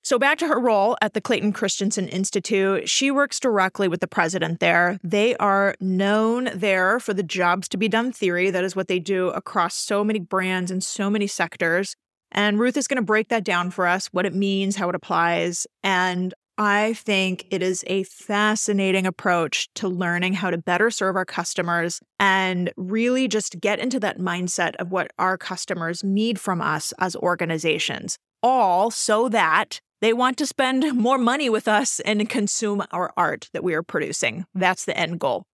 So, 0.08 0.18
back 0.18 0.38
to 0.38 0.46
her 0.46 0.58
role 0.58 0.96
at 1.02 1.12
the 1.12 1.20
Clayton 1.20 1.52
Christensen 1.52 2.08
Institute, 2.08 2.88
she 2.88 3.10
works 3.10 3.38
directly 3.38 3.88
with 3.88 4.00
the 4.00 4.06
president 4.06 4.58
there. 4.58 4.98
They 5.04 5.36
are 5.36 5.74
known 5.80 6.48
there 6.54 6.98
for 6.98 7.12
the 7.12 7.22
jobs 7.22 7.68
to 7.68 7.76
be 7.76 7.88
done 7.88 8.12
theory. 8.12 8.50
That 8.50 8.64
is 8.64 8.74
what 8.74 8.88
they 8.88 9.00
do 9.00 9.28
across 9.28 9.74
so 9.74 10.02
many 10.02 10.18
brands 10.18 10.70
and 10.70 10.82
so 10.82 11.10
many 11.10 11.26
sectors. 11.26 11.94
And 12.32 12.58
Ruth 12.58 12.78
is 12.78 12.88
going 12.88 12.96
to 12.96 13.02
break 13.02 13.28
that 13.28 13.44
down 13.44 13.70
for 13.70 13.86
us 13.86 14.06
what 14.06 14.24
it 14.24 14.34
means, 14.34 14.76
how 14.76 14.88
it 14.88 14.94
applies. 14.94 15.66
And 15.82 16.32
I 16.56 16.94
think 16.94 17.44
it 17.50 17.62
is 17.62 17.84
a 17.86 18.04
fascinating 18.04 19.06
approach 19.06 19.68
to 19.74 19.88
learning 19.88 20.32
how 20.32 20.48
to 20.48 20.56
better 20.56 20.90
serve 20.90 21.16
our 21.16 21.26
customers 21.26 22.00
and 22.18 22.72
really 22.78 23.28
just 23.28 23.60
get 23.60 23.78
into 23.78 24.00
that 24.00 24.18
mindset 24.18 24.74
of 24.76 24.90
what 24.90 25.10
our 25.18 25.36
customers 25.36 26.02
need 26.02 26.40
from 26.40 26.62
us 26.62 26.94
as 26.98 27.14
organizations, 27.14 28.16
all 28.42 28.90
so 28.90 29.28
that 29.28 29.82
they 30.00 30.12
want 30.12 30.36
to 30.38 30.46
spend 30.46 30.94
more 30.94 31.18
money 31.18 31.50
with 31.50 31.68
us 31.68 32.00
and 32.00 32.28
consume 32.28 32.84
our 32.92 33.12
art 33.16 33.48
that 33.52 33.64
we 33.64 33.74
are 33.74 33.82
producing. 33.82 34.46
That's 34.54 34.84
the 34.84 34.96
end 34.96 35.20
goal. 35.20 35.44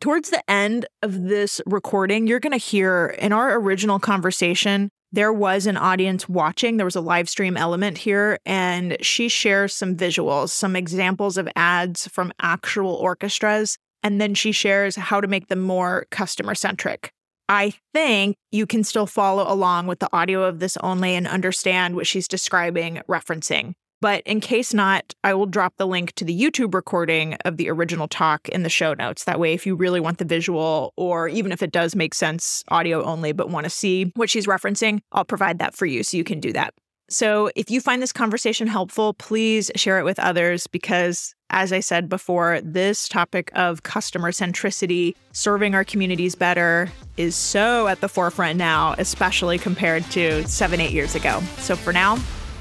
Towards 0.00 0.30
the 0.30 0.48
end 0.50 0.86
of 1.02 1.24
this 1.24 1.60
recording, 1.66 2.26
you're 2.26 2.40
going 2.40 2.52
to 2.52 2.56
hear 2.56 3.14
in 3.18 3.32
our 3.32 3.58
original 3.58 3.98
conversation, 3.98 4.88
there 5.12 5.32
was 5.32 5.66
an 5.66 5.76
audience 5.76 6.28
watching. 6.28 6.76
There 6.76 6.86
was 6.86 6.96
a 6.96 7.00
live 7.00 7.28
stream 7.28 7.56
element 7.56 7.98
here, 7.98 8.38
and 8.46 8.96
she 9.00 9.28
shares 9.28 9.74
some 9.74 9.96
visuals, 9.96 10.50
some 10.50 10.76
examples 10.76 11.36
of 11.36 11.48
ads 11.56 12.06
from 12.08 12.32
actual 12.40 12.94
orchestras. 12.94 13.76
And 14.02 14.20
then 14.20 14.34
she 14.34 14.52
shares 14.52 14.96
how 14.96 15.20
to 15.20 15.28
make 15.28 15.48
them 15.48 15.60
more 15.60 16.06
customer 16.10 16.54
centric. 16.54 17.12
I 17.48 17.74
think 17.92 18.36
you 18.52 18.64
can 18.64 18.84
still 18.84 19.06
follow 19.06 19.52
along 19.52 19.88
with 19.88 19.98
the 19.98 20.08
audio 20.12 20.44
of 20.44 20.60
this 20.60 20.76
only 20.78 21.16
and 21.16 21.26
understand 21.26 21.96
what 21.96 22.06
she's 22.06 22.28
describing, 22.28 23.02
referencing. 23.08 23.74
But 24.00 24.22
in 24.24 24.40
case 24.40 24.72
not, 24.72 25.14
I 25.22 25.34
will 25.34 25.46
drop 25.46 25.74
the 25.76 25.86
link 25.86 26.14
to 26.14 26.24
the 26.24 26.38
YouTube 26.38 26.74
recording 26.74 27.34
of 27.44 27.58
the 27.58 27.68
original 27.70 28.08
talk 28.08 28.48
in 28.48 28.62
the 28.62 28.70
show 28.70 28.94
notes. 28.94 29.24
That 29.24 29.38
way, 29.38 29.52
if 29.52 29.66
you 29.66 29.74
really 29.74 30.00
want 30.00 30.18
the 30.18 30.24
visual, 30.24 30.94
or 30.96 31.28
even 31.28 31.52
if 31.52 31.62
it 31.62 31.70
does 31.70 31.94
make 31.94 32.14
sense 32.14 32.64
audio 32.68 33.02
only, 33.04 33.32
but 33.32 33.50
want 33.50 33.64
to 33.64 33.70
see 33.70 34.12
what 34.16 34.30
she's 34.30 34.46
referencing, 34.46 35.00
I'll 35.12 35.24
provide 35.24 35.58
that 35.58 35.74
for 35.74 35.84
you 35.84 36.02
so 36.02 36.16
you 36.16 36.24
can 36.24 36.40
do 36.40 36.52
that. 36.54 36.72
So 37.10 37.50
if 37.56 37.70
you 37.70 37.80
find 37.80 38.00
this 38.00 38.12
conversation 38.12 38.68
helpful, 38.68 39.14
please 39.14 39.70
share 39.74 39.98
it 39.98 40.04
with 40.04 40.20
others 40.20 40.68
because, 40.68 41.34
as 41.50 41.72
I 41.72 41.80
said 41.80 42.08
before, 42.08 42.60
this 42.62 43.08
topic 43.08 43.50
of 43.54 43.82
customer 43.82 44.30
centricity, 44.30 45.16
serving 45.32 45.74
our 45.74 45.84
communities 45.84 46.36
better, 46.36 46.88
is 47.16 47.34
so 47.34 47.88
at 47.88 48.00
the 48.00 48.08
forefront 48.08 48.56
now, 48.58 48.94
especially 48.96 49.58
compared 49.58 50.04
to 50.12 50.46
seven, 50.46 50.80
eight 50.80 50.92
years 50.92 51.16
ago. 51.16 51.40
So 51.58 51.74
for 51.74 51.92
now, 51.92 52.16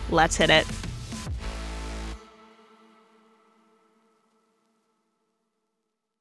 let's 0.10 0.36
hit 0.36 0.50
it. 0.50 0.66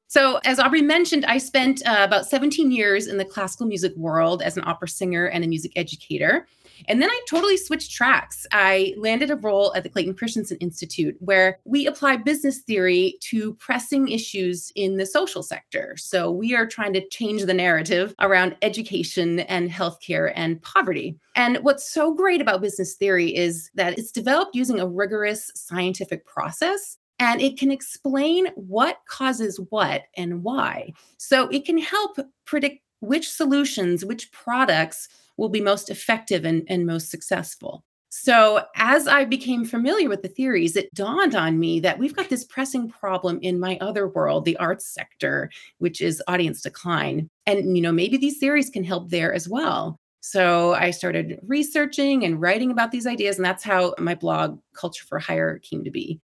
So, 0.09 0.39
as 0.43 0.57
Aubrey 0.57 0.81
mentioned, 0.81 1.23
I 1.25 1.37
spent 1.37 1.83
uh, 1.85 1.99
about 1.99 2.25
17 2.25 2.71
years 2.71 3.05
in 3.05 3.17
the 3.17 3.25
classical 3.25 3.67
music 3.67 3.95
world 3.95 4.41
as 4.41 4.57
an 4.57 4.63
opera 4.65 4.87
singer 4.87 5.27
and 5.27 5.43
a 5.43 5.47
music 5.47 5.71
educator. 5.75 6.47
And 6.87 6.99
then 6.99 7.11
I 7.11 7.21
totally 7.29 7.57
switched 7.57 7.91
tracks. 7.91 8.47
I 8.51 8.95
landed 8.97 9.29
a 9.29 9.35
role 9.35 9.71
at 9.75 9.83
the 9.83 9.89
Clayton 9.89 10.15
Christensen 10.15 10.57
Institute 10.57 11.15
where 11.19 11.59
we 11.63 11.85
apply 11.85 12.17
business 12.17 12.57
theory 12.57 13.19
to 13.25 13.53
pressing 13.55 14.07
issues 14.07 14.71
in 14.75 14.97
the 14.97 15.05
social 15.05 15.43
sector. 15.43 15.95
So 15.97 16.31
we 16.31 16.55
are 16.55 16.65
trying 16.65 16.93
to 16.93 17.07
change 17.09 17.43
the 17.43 17.53
narrative 17.53 18.15
around 18.19 18.57
education 18.63 19.41
and 19.41 19.69
healthcare 19.69 20.33
and 20.35 20.59
poverty. 20.63 21.19
And 21.35 21.57
what's 21.57 21.87
so 21.87 22.15
great 22.15 22.41
about 22.41 22.61
business 22.61 22.95
theory 22.95 23.35
is 23.35 23.69
that 23.75 23.99
it's 23.99 24.11
developed 24.11 24.55
using 24.55 24.79
a 24.79 24.87
rigorous 24.87 25.51
scientific 25.53 26.25
process 26.25 26.97
and 27.19 27.41
it 27.41 27.57
can 27.57 27.71
explain 27.71 28.47
what 28.55 28.99
causes 29.07 29.59
what 29.69 30.03
and 30.15 30.43
why. 30.43 30.93
So 31.17 31.47
it 31.49 31.65
can 31.65 31.77
help 31.77 32.17
predict 32.45 32.81
which 33.01 33.29
solutions, 33.29 34.03
which 34.03 34.31
products 34.31 35.09
will 35.37 35.49
be 35.49 35.61
most 35.61 35.89
effective 35.89 36.45
and, 36.45 36.63
and 36.67 36.85
most 36.85 37.09
successful. 37.09 37.83
So, 38.11 38.65
as 38.75 39.07
I 39.07 39.23
became 39.23 39.65
familiar 39.65 40.09
with 40.09 40.23
the 40.23 40.29
theories, 40.29 40.75
it 40.75 40.91
dawned 40.95 41.35
on 41.35 41.59
me 41.59 41.79
that 41.81 41.99
we've 41.99 42.15
got 42.15 42.27
this 42.29 42.43
pressing 42.43 42.89
problem 42.89 43.37
in 43.43 43.59
my 43.59 43.77
other 43.81 44.07
world, 44.07 44.45
the 44.45 44.57
arts 44.57 44.87
sector, 44.87 45.51
which 45.77 46.01
is 46.01 46.21
audience 46.27 46.63
decline. 46.63 47.29
And, 47.45 47.75
you 47.75 47.83
know, 47.83 47.91
maybe 47.91 48.17
these 48.17 48.39
theories 48.39 48.71
can 48.71 48.83
help 48.83 49.09
there 49.09 49.31
as 49.31 49.47
well. 49.47 49.95
So, 50.21 50.73
I 50.73 50.89
started 50.89 51.39
researching 51.43 52.25
and 52.25 52.41
writing 52.41 52.71
about 52.71 52.91
these 52.91 53.05
ideas. 53.05 53.35
And 53.35 53.45
that's 53.45 53.63
how 53.63 53.93
my 53.99 54.15
blog, 54.15 54.59
Culture 54.73 55.05
for 55.05 55.19
Hire, 55.19 55.59
came 55.59 55.83
to 55.83 55.91
be. 55.91 56.19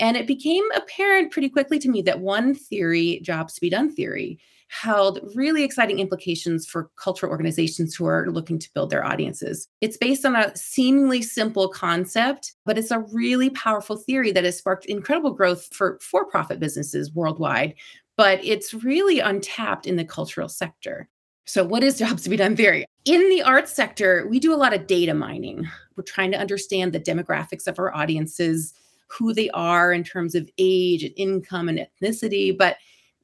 And 0.00 0.16
it 0.16 0.26
became 0.26 0.64
apparent 0.74 1.30
pretty 1.30 1.50
quickly 1.50 1.78
to 1.78 1.88
me 1.88 2.02
that 2.02 2.20
one 2.20 2.54
theory, 2.54 3.20
jobs 3.22 3.54
to 3.54 3.60
be 3.60 3.70
done 3.70 3.94
theory, 3.94 4.40
held 4.68 5.18
really 5.34 5.64
exciting 5.64 5.98
implications 5.98 6.66
for 6.66 6.90
cultural 6.96 7.30
organizations 7.30 7.94
who 7.94 8.06
are 8.06 8.30
looking 8.30 8.58
to 8.58 8.70
build 8.72 8.90
their 8.90 9.04
audiences. 9.04 9.68
It's 9.80 9.96
based 9.96 10.24
on 10.24 10.36
a 10.36 10.56
seemingly 10.56 11.22
simple 11.22 11.68
concept, 11.68 12.54
but 12.64 12.78
it's 12.78 12.92
a 12.92 13.04
really 13.12 13.50
powerful 13.50 13.96
theory 13.96 14.32
that 14.32 14.44
has 14.44 14.56
sparked 14.56 14.86
incredible 14.86 15.32
growth 15.32 15.68
for 15.72 15.98
for 16.00 16.24
profit 16.24 16.60
businesses 16.60 17.12
worldwide. 17.12 17.74
But 18.16 18.42
it's 18.44 18.72
really 18.72 19.18
untapped 19.18 19.86
in 19.86 19.96
the 19.96 20.04
cultural 20.04 20.48
sector. 20.48 21.08
So, 21.46 21.64
what 21.64 21.82
is 21.82 21.98
jobs 21.98 22.22
to 22.22 22.30
be 22.30 22.36
done 22.36 22.54
theory? 22.54 22.86
In 23.04 23.28
the 23.28 23.42
arts 23.42 23.72
sector, 23.72 24.26
we 24.30 24.38
do 24.38 24.54
a 24.54 24.56
lot 24.56 24.72
of 24.72 24.86
data 24.86 25.14
mining. 25.14 25.68
We're 25.96 26.04
trying 26.04 26.30
to 26.30 26.38
understand 26.38 26.92
the 26.92 27.00
demographics 27.00 27.66
of 27.66 27.78
our 27.78 27.94
audiences 27.94 28.72
who 29.18 29.32
they 29.32 29.50
are 29.50 29.92
in 29.92 30.04
terms 30.04 30.34
of 30.34 30.48
age 30.58 31.02
and 31.02 31.14
income 31.16 31.68
and 31.68 31.78
ethnicity. 31.78 32.56
But 32.56 32.76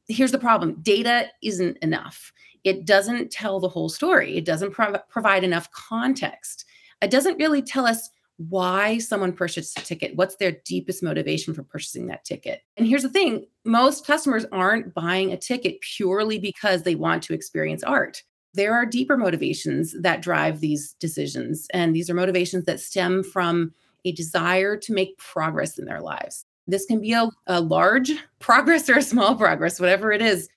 here's 0.08 0.32
the 0.32 0.38
problem 0.38 0.80
data 0.82 1.26
isn't 1.42 1.78
enough. 1.78 2.32
It 2.64 2.84
doesn't 2.84 3.30
tell 3.30 3.60
the 3.60 3.68
whole 3.68 3.88
story, 3.88 4.36
it 4.36 4.44
doesn't 4.44 4.72
provide 4.72 5.44
enough 5.44 5.70
context. 5.70 6.64
It 7.02 7.10
doesn't 7.10 7.38
really 7.38 7.62
tell 7.62 7.86
us 7.86 8.10
why 8.38 8.98
someone 8.98 9.32
purchased 9.32 9.78
a 9.78 9.84
ticket, 9.84 10.16
what's 10.16 10.36
their 10.36 10.52
deepest 10.64 11.02
motivation 11.02 11.54
for 11.54 11.62
purchasing 11.62 12.06
that 12.06 12.24
ticket. 12.24 12.62
And 12.76 12.86
here's 12.86 13.02
the 13.02 13.08
thing 13.08 13.46
most 13.64 14.06
customers 14.06 14.44
aren't 14.52 14.92
buying 14.94 15.32
a 15.32 15.36
ticket 15.36 15.80
purely 15.80 16.38
because 16.38 16.82
they 16.82 16.94
want 16.94 17.22
to 17.24 17.34
experience 17.34 17.82
art. 17.82 18.22
There 18.54 18.74
are 18.74 18.86
deeper 18.86 19.16
motivations 19.16 19.94
that 20.00 20.22
drive 20.22 20.60
these 20.60 20.94
decisions. 20.94 21.66
And 21.72 21.94
these 21.94 22.08
are 22.08 22.14
motivations 22.14 22.64
that 22.64 22.80
stem 22.80 23.22
from 23.22 23.72
a 24.06 24.12
desire 24.12 24.76
to 24.76 24.92
make 24.92 25.18
progress 25.18 25.78
in 25.78 25.84
their 25.84 26.00
lives. 26.00 26.44
This 26.66 26.86
can 26.86 27.00
be 27.00 27.12
a, 27.12 27.28
a 27.46 27.60
large 27.60 28.12
progress 28.38 28.88
or 28.88 28.98
a 28.98 29.02
small 29.02 29.34
progress, 29.36 29.80
whatever 29.80 30.12
it 30.12 30.22
is. 30.22 30.48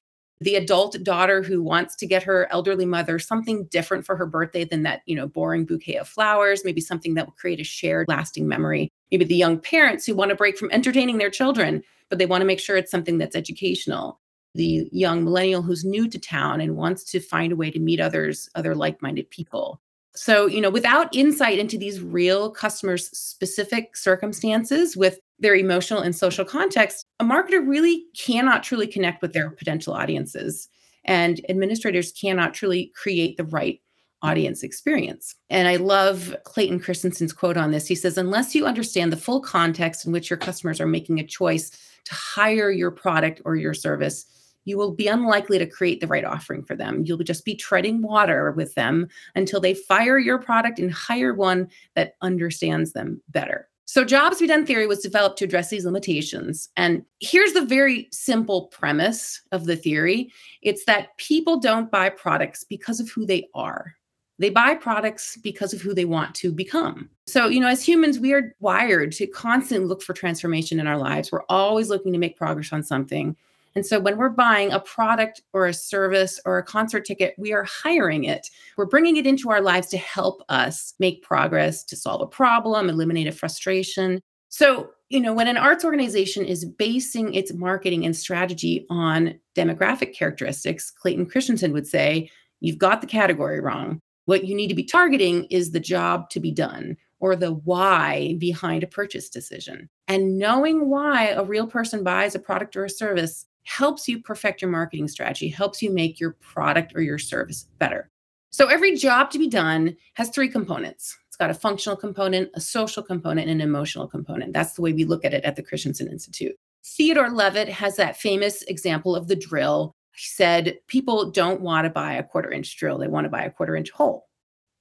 The 0.42 0.56
adult 0.56 1.04
daughter 1.04 1.44
who 1.44 1.62
wants 1.62 1.98
to 1.98 2.08
get 2.08 2.24
her 2.24 2.48
elderly 2.50 2.86
mother 2.86 3.20
something 3.20 3.66
different 3.66 4.06
for 4.06 4.16
her 4.16 4.26
birthday 4.26 4.64
than 4.64 4.84
that, 4.84 5.02
you 5.06 5.14
know, 5.14 5.28
boring 5.28 5.66
bouquet 5.66 5.98
of 5.98 6.08
flowers, 6.08 6.64
maybe 6.64 6.80
something 6.80 7.16
that 7.16 7.26
will 7.26 7.34
create 7.34 7.60
a 7.60 7.66
shared 7.66 8.08
lasting 8.08 8.48
memory. 8.48 8.90
Maybe 9.12 9.26
the 9.26 9.36
young 9.36 9.60
parents 9.60 10.06
who 10.06 10.16
want 10.16 10.30
to 10.30 10.36
break 10.36 10.58
from 10.58 10.72
entertaining 10.72 11.18
their 11.18 11.30
children, 11.30 11.84
but 12.08 12.20
they 12.20 12.26
want 12.26 12.40
to 12.40 12.48
make 12.48 12.62
sure 12.62 12.78
it's 12.78 12.92
something 12.92 13.18
that's 13.18 13.36
educational 13.36 14.20
the 14.56 14.90
young 14.92 15.24
millennial 15.24 15.62
who's 15.62 15.86
new 15.86 16.08
to 16.08 16.18
town 16.18 16.60
and 16.62 16.76
wants 16.76 17.04
to 17.04 17.20
find 17.20 17.52
a 17.54 17.56
way 17.56 17.70
to 17.70 17.80
meet 17.80 18.00
others 18.00 18.50
other 18.56 18.76
like-minded 18.76 19.30
people 19.30 19.80
so, 20.22 20.48
you 20.48 20.60
know, 20.60 20.70
without 20.70 21.16
insight 21.16 21.60
into 21.60 21.78
these 21.78 22.02
real 22.02 22.52
customers' 22.52 23.08
specific 23.18 23.96
circumstances 23.96 24.98
with 24.98 25.18
their 25.40 25.56
emotional 25.56 26.02
and 26.02 26.14
social 26.14 26.44
context, 26.44 27.06
a 27.22 27.24
marketer 27.24 27.66
really 27.66 28.04
cannot 28.18 28.62
truly 28.62 28.86
connect 28.86 29.22
with 29.22 29.32
their 29.32 29.50
potential 29.50 29.94
audiences. 29.94 30.68
And 31.06 31.40
administrators 31.48 32.12
cannot 32.12 32.54
truly 32.54 32.92
create 33.02 33.38
the 33.38 33.46
right 33.46 33.80
audience 34.22 34.62
experience. 34.62 35.36
And 35.50 35.70
I 35.70 35.78
love 35.78 36.36
Clayton 36.44 36.82
Christensen's 36.82 37.32
quote 37.32 37.56
on 37.56 37.72
this. 37.72 37.88
He 37.88 37.96
says, 37.96 38.18
Unless 38.18 38.54
you 38.54 38.66
understand 38.66 39.14
the 39.14 39.18
full 39.18 39.40
context 39.40 40.06
in 40.06 40.12
which 40.12 40.30
your 40.30 40.36
customers 40.36 40.82
are 40.82 40.86
making 40.86 41.22
a 41.22 41.26
choice 41.26 41.70
to 42.04 42.14
hire 42.14 42.72
your 42.72 42.92
product 42.92 43.42
or 43.46 43.56
your 43.56 43.74
service, 43.74 44.26
you 44.70 44.78
will 44.78 44.94
be 44.94 45.08
unlikely 45.08 45.58
to 45.58 45.66
create 45.66 46.00
the 46.00 46.08
right 46.08 46.24
offering 46.24 46.64
for 46.64 46.76
them. 46.76 47.04
You'll 47.04 47.18
just 47.18 47.44
be 47.44 47.56
treading 47.56 48.02
water 48.02 48.52
with 48.52 48.76
them 48.76 49.10
until 49.36 49.60
they 49.60 49.74
fire 49.74 50.20
your 50.20 50.38
product 50.38 50.80
and 50.80 50.94
hire 50.94 51.34
one 51.34 51.68
that 51.96 52.14
understands 52.22 52.94
them 52.94 53.22
better. 53.30 53.68
So, 53.86 54.06
jobs 54.06 54.38
to 54.38 54.44
be 54.44 54.48
done 54.48 54.68
theory 54.68 54.86
was 54.86 55.00
developed 55.00 55.40
to 55.40 55.46
address 55.46 55.72
these 55.72 55.84
limitations. 55.84 56.70
And 56.78 57.04
here's 57.22 57.54
the 57.54 57.66
very 57.66 58.08
simple 58.12 58.68
premise 58.68 59.42
of 59.52 59.66
the 59.66 59.76
theory 59.76 60.32
it's 60.62 60.86
that 60.86 61.18
people 61.18 61.60
don't 61.60 61.90
buy 61.90 62.10
products 62.10 62.64
because 62.64 63.00
of 63.00 63.10
who 63.10 63.26
they 63.26 63.48
are, 63.56 63.96
They 64.38 64.52
buy 64.52 64.76
products 64.76 65.38
because 65.38 65.74
of 65.74 65.82
who 65.82 65.96
they 65.96 66.06
want 66.06 66.34
to 66.36 66.52
become. 66.52 67.10
So, 67.28 67.48
you 67.48 67.60
know, 67.60 67.68
as 67.68 67.84
humans, 67.84 68.20
we 68.20 68.32
are 68.34 68.56
wired 68.60 69.12
to 69.14 69.28
constantly 69.28 69.88
look 69.88 70.02
for 70.02 70.14
transformation 70.14 70.80
in 70.80 70.88
our 70.88 70.98
lives. 70.98 71.32
We're 71.32 71.44
always 71.50 71.90
looking 71.90 72.14
to 72.14 72.20
make 72.20 72.38
progress 72.38 72.72
on 72.72 72.84
something. 72.84 73.36
And 73.80 73.86
so 73.86 73.98
when 73.98 74.18
we're 74.18 74.28
buying 74.28 74.74
a 74.74 74.82
product 74.82 75.42
or 75.54 75.66
a 75.66 75.74
service 75.74 76.38
or 76.44 76.58
a 76.58 76.64
concert 76.64 77.06
ticket, 77.06 77.34
we 77.38 77.54
are 77.54 77.64
hiring 77.64 78.26
it. 78.26 78.50
We're 78.76 78.88
bringing 78.88 79.16
it 79.16 79.26
into 79.26 79.52
our 79.52 79.62
lives 79.62 79.88
to 79.92 79.98
help 79.98 80.44
us 80.50 80.96
make 81.00 81.24
progress, 81.24 81.86
to 81.86 81.96
solve 81.96 82.20
a 82.20 82.28
problem, 82.28 82.90
eliminate 82.90 83.28
a 83.28 83.32
frustration. 83.32 84.20
So, 84.50 84.90
you 85.08 85.22
know, 85.22 85.34
when 85.34 85.48
an 85.48 85.56
arts 85.56 85.86
organization 85.86 86.44
is 86.44 86.66
basing 86.66 87.34
its 87.34 87.54
marketing 87.54 88.04
and 88.06 88.14
strategy 88.14 88.86
on 88.90 89.40
demographic 89.56 90.14
characteristics, 90.14 90.92
Clayton 90.92 91.28
Christensen 91.28 91.72
would 91.72 91.88
say, 91.88 92.30
you've 92.60 92.80
got 92.80 93.00
the 93.00 93.08
category 93.08 93.62
wrong. 93.62 94.02
What 94.26 94.44
you 94.44 94.56
need 94.56 94.68
to 94.68 94.76
be 94.76 94.84
targeting 94.84 95.46
is 95.46 95.72
the 95.72 95.80
job 95.80 96.30
to 96.32 96.42
be 96.42 96.52
done 96.52 96.98
or 97.22 97.38
the 97.38 97.54
why 97.54 98.36
behind 98.40 98.84
a 98.84 98.88
purchase 98.88 99.30
decision. 99.30 99.90
And 100.10 100.38
knowing 100.38 100.90
why 100.90 101.28
a 101.28 101.46
real 101.46 101.68
person 101.68 102.04
buys 102.04 102.36
a 102.36 102.40
product 102.40 102.76
or 102.76 102.84
a 102.84 102.90
service 102.90 103.46
helps 103.64 104.08
you 104.08 104.22
perfect 104.22 104.62
your 104.62 104.72
marketing 104.72 105.08
strategy, 105.08 105.50
helps 105.50 105.82
you 105.82 105.92
make 105.92 106.20
your 106.20 106.32
product 106.42 106.94
or 106.96 107.02
your 107.02 107.18
service 107.18 107.68
better. 107.78 108.10
So 108.52 108.68
every 108.68 108.96
job 108.96 109.30
to 109.32 109.40
be 109.40 109.48
done 109.48 109.96
has 110.16 110.30
three 110.30 110.50
components. 110.50 111.18
It's 111.28 111.38
got 111.38 111.52
a 111.52 111.54
functional 111.54 111.96
component, 111.96 112.50
a 112.56 112.62
social 112.62 113.04
component, 113.04 113.50
and 113.50 113.62
an 113.62 113.68
emotional 113.68 114.08
component. 114.08 114.54
That's 114.54 114.74
the 114.74 114.82
way 114.82 114.92
we 114.92 115.06
look 115.06 115.24
at 115.24 115.34
it 115.34 115.44
at 115.44 115.56
the 115.56 115.64
Christensen 115.64 116.08
Institute. 116.08 116.56
Theodore 116.84 117.30
Levitt 117.30 117.70
has 117.70 117.96
that 117.98 118.18
famous 118.18 118.64
example 118.64 119.16
of 119.16 119.28
the 119.28 119.36
drill. 119.36 119.94
He 120.14 120.26
said, 120.26 120.80
People 120.88 121.30
don't 121.30 121.62
want 121.62 121.86
to 121.86 121.92
buy 121.92 122.14
a 122.14 122.24
quarter 122.24 122.52
inch 122.52 122.76
drill, 122.78 122.98
they 122.98 123.08
want 123.08 123.26
to 123.26 123.30
buy 123.30 123.44
a 123.44 123.52
quarter 123.52 123.76
inch 123.76 123.92
hole. 123.92 124.26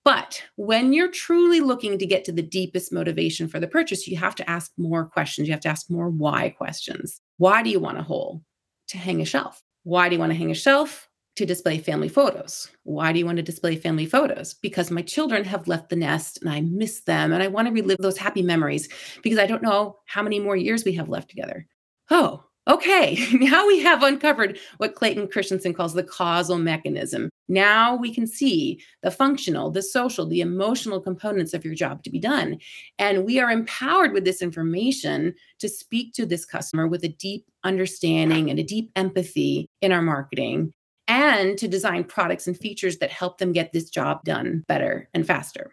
But 0.04 0.42
when 0.56 0.94
you're 0.94 1.10
truly 1.10 1.60
looking 1.60 1.98
to 1.98 2.06
get 2.06 2.24
to 2.24 2.32
the 2.32 2.40
deepest 2.40 2.94
motivation 2.94 3.46
for 3.46 3.60
the 3.60 3.68
purchase, 3.68 4.08
you 4.08 4.16
have 4.16 4.34
to 4.36 4.48
ask 4.48 4.72
more 4.78 5.04
questions. 5.04 5.48
You 5.48 5.52
have 5.52 5.60
to 5.60 5.68
ask 5.68 5.90
more 5.90 6.08
why 6.08 6.48
questions. 6.48 7.20
Why 7.36 7.62
do 7.62 7.68
you 7.68 7.78
want 7.78 7.98
a 7.98 8.02
hole? 8.02 8.42
To 8.88 8.98
hang 8.98 9.20
a 9.20 9.24
shelf. 9.24 9.62
Why 9.84 10.08
do 10.08 10.14
you 10.14 10.20
want 10.20 10.32
to 10.32 10.38
hang 10.38 10.50
a 10.50 10.54
shelf? 10.54 11.08
To 11.36 11.46
display 11.46 11.78
family 11.78 12.08
photos. 12.08 12.68
Why 12.82 13.12
do 13.12 13.18
you 13.18 13.24
want 13.24 13.36
to 13.36 13.42
display 13.42 13.76
family 13.76 14.06
photos? 14.06 14.54
Because 14.54 14.90
my 14.90 15.02
children 15.02 15.44
have 15.44 15.68
left 15.68 15.88
the 15.88 15.96
nest 15.96 16.40
and 16.42 16.50
I 16.50 16.62
miss 16.62 17.00
them 17.02 17.32
and 17.32 17.42
I 17.42 17.46
want 17.46 17.68
to 17.68 17.72
relive 17.74 17.98
those 17.98 18.18
happy 18.18 18.42
memories 18.42 18.88
because 19.22 19.38
I 19.38 19.46
don't 19.46 19.62
know 19.62 19.98
how 20.06 20.22
many 20.22 20.40
more 20.40 20.56
years 20.56 20.84
we 20.84 20.94
have 20.94 21.08
left 21.08 21.30
together. 21.30 21.66
Oh, 22.10 22.42
Okay, 22.68 23.26
now 23.32 23.66
we 23.66 23.80
have 23.80 24.02
uncovered 24.02 24.58
what 24.76 24.94
Clayton 24.94 25.28
Christensen 25.28 25.72
calls 25.72 25.94
the 25.94 26.02
causal 26.02 26.58
mechanism. 26.58 27.30
Now 27.48 27.96
we 27.96 28.14
can 28.14 28.26
see 28.26 28.82
the 29.02 29.10
functional, 29.10 29.70
the 29.70 29.82
social, 29.82 30.26
the 30.26 30.42
emotional 30.42 31.00
components 31.00 31.54
of 31.54 31.64
your 31.64 31.74
job 31.74 32.02
to 32.02 32.10
be 32.10 32.18
done. 32.18 32.58
And 32.98 33.24
we 33.24 33.40
are 33.40 33.50
empowered 33.50 34.12
with 34.12 34.24
this 34.24 34.42
information 34.42 35.34
to 35.60 35.68
speak 35.68 36.12
to 36.14 36.26
this 36.26 36.44
customer 36.44 36.86
with 36.86 37.04
a 37.04 37.08
deep 37.08 37.46
understanding 37.64 38.50
and 38.50 38.58
a 38.58 38.64
deep 38.64 38.90
empathy 38.96 39.66
in 39.80 39.92
our 39.92 40.02
marketing 40.02 40.72
and 41.06 41.56
to 41.56 41.68
design 41.68 42.04
products 42.04 42.46
and 42.46 42.58
features 42.58 42.98
that 42.98 43.10
help 43.10 43.38
them 43.38 43.52
get 43.52 43.72
this 43.72 43.88
job 43.88 44.22
done 44.24 44.62
better 44.68 45.08
and 45.14 45.26
faster 45.26 45.72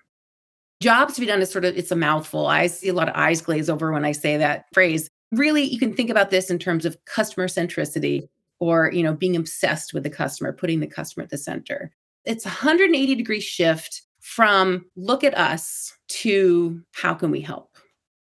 jobs 0.82 1.16
to 1.16 1.22
be 1.22 1.28
done 1.28 1.42
is 1.42 1.52
sort 1.52 1.66
of 1.66 1.78
it's 1.78 1.92
a 1.92 1.96
mouthful 1.96 2.48
i 2.48 2.68
see 2.68 2.90
a 2.90 2.94
lot 2.94 3.08
of 3.08 3.16
eyes 3.16 3.42
glaze 3.42 3.70
over 3.70 3.92
when 3.92 4.06
i 4.06 4.12
say 4.12 4.38
that 4.38 4.66
phrase 4.74 5.10
really 5.32 5.63
you 5.63 5.79
can 5.79 5.94
think 5.94 6.10
about 6.10 6.29
this 6.29 6.50
in 6.50 6.60
terms 6.60 6.86
of 6.86 6.98
customer 7.05 7.48
centricity 7.48 8.27
or 8.60 8.91
you 8.94 9.03
know 9.03 9.13
being 9.13 9.36
obsessed 9.36 9.94
with 9.94 10.03
the 10.03 10.10
customer 10.10 10.53
putting 10.53 10.79
the 10.79 10.88
customer 10.88 11.24
at 11.24 11.29
the 11.29 11.38
center. 11.38 11.91
It's 12.25 12.46
a 12.46 12.50
180 12.50 13.15
degree 13.15 13.39
shift 13.39 14.01
from 14.22 14.86
look 14.96 15.24
at 15.24 15.38
us 15.38 15.94
to 16.08 16.82
how 16.94 17.13
can 17.13 17.32
we 17.32 17.41
help? 17.41 17.77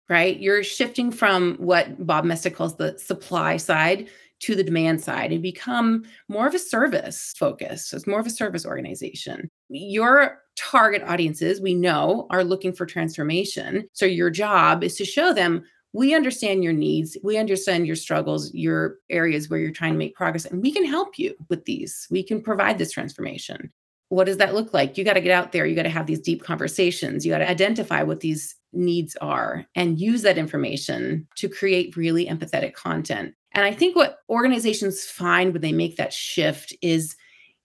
Right? 0.09 0.39
You're 0.39 0.65
shifting 0.65 1.11
from 1.11 1.55
what 1.57 2.05
bob 2.07 2.25
Moesta 2.25 2.51
calls 2.51 2.77
the 2.77 2.99
supply 2.99 3.57
side 3.57 4.09
to 4.41 4.57
the 4.57 4.65
demand 4.65 5.01
side 5.01 5.33
and 5.33 5.41
become 5.41 6.05
more 6.29 6.49
of 6.49 6.55
a 6.55 6.59
service 6.59 7.33
focus. 7.39 7.87
So 7.87 7.97
it's 7.97 8.09
more 8.09 8.19
of 8.19 8.27
a 8.27 8.31
service 8.31 8.67
organization. 8.67 9.49
Your 9.69 10.41
target 10.57 11.03
audiences 11.05 11.61
we 11.61 11.75
know 11.75 12.27
are 12.31 12.43
looking 12.43 12.73
for 12.73 12.85
transformation. 12.85 13.89
So 13.93 14.05
your 14.05 14.31
job 14.31 14.83
is 14.83 14.97
to 14.97 15.05
show 15.05 15.33
them 15.33 15.65
we 15.93 16.15
understand 16.15 16.65
your 16.65 16.73
needs 16.73 17.17
we 17.23 17.37
understand 17.37 17.87
your 17.87 17.97
struggles 17.97 18.53
your 18.55 18.97
areas 19.11 19.49
where 19.49 19.59
you're 19.59 19.71
trying 19.71 19.93
to 19.93 19.99
make 19.99 20.15
progress 20.15 20.45
and 20.45 20.63
we 20.63 20.73
can 20.73 20.85
help 20.85 21.19
you 21.19 21.35
with 21.49 21.65
these. 21.65 22.07
We 22.11 22.23
can 22.23 22.43
provide 22.43 22.79
this 22.79 22.93
transformation. 22.93 23.73
What 24.09 24.25
does 24.25 24.37
that 24.39 24.55
look 24.55 24.75
like? 24.75 24.99
You 24.99 25.05
got 25.05 25.15
to 25.15 25.21
get 25.21 25.33
out 25.33 25.53
there 25.53 25.67
you 25.67 25.77
got 25.77 25.83
to 25.85 25.89
have 25.89 26.07
these 26.07 26.21
deep 26.21 26.43
conversations 26.43 27.25
you 27.25 27.33
got 27.33 27.39
to 27.39 27.51
identify 27.51 28.03
what 28.03 28.21
these 28.21 28.57
needs 28.73 29.17
are 29.17 29.67
and 29.75 30.01
use 30.01 30.23
that 30.23 30.39
information 30.39 31.27
to 31.37 31.49
create 31.49 31.97
really 31.97 32.27
empathetic 32.27 32.75
content. 32.75 33.35
And 33.53 33.65
i 33.65 33.73
think 33.73 33.97
what 33.97 34.19
organizations 34.29 35.05
find 35.05 35.53
when 35.53 35.63
they 35.63 35.73
make 35.73 35.97
that 35.97 36.13
shift 36.13 36.75
is 36.81 37.17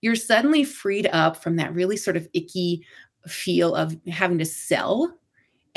you're 0.01 0.15
suddenly 0.15 0.63
freed 0.63 1.07
up 1.07 1.37
from 1.37 1.55
that 1.55 1.73
really 1.73 1.97
sort 1.97 2.17
of 2.17 2.27
icky 2.33 2.85
feel 3.25 3.75
of 3.75 3.97
having 4.07 4.37
to 4.37 4.45
sell 4.45 5.17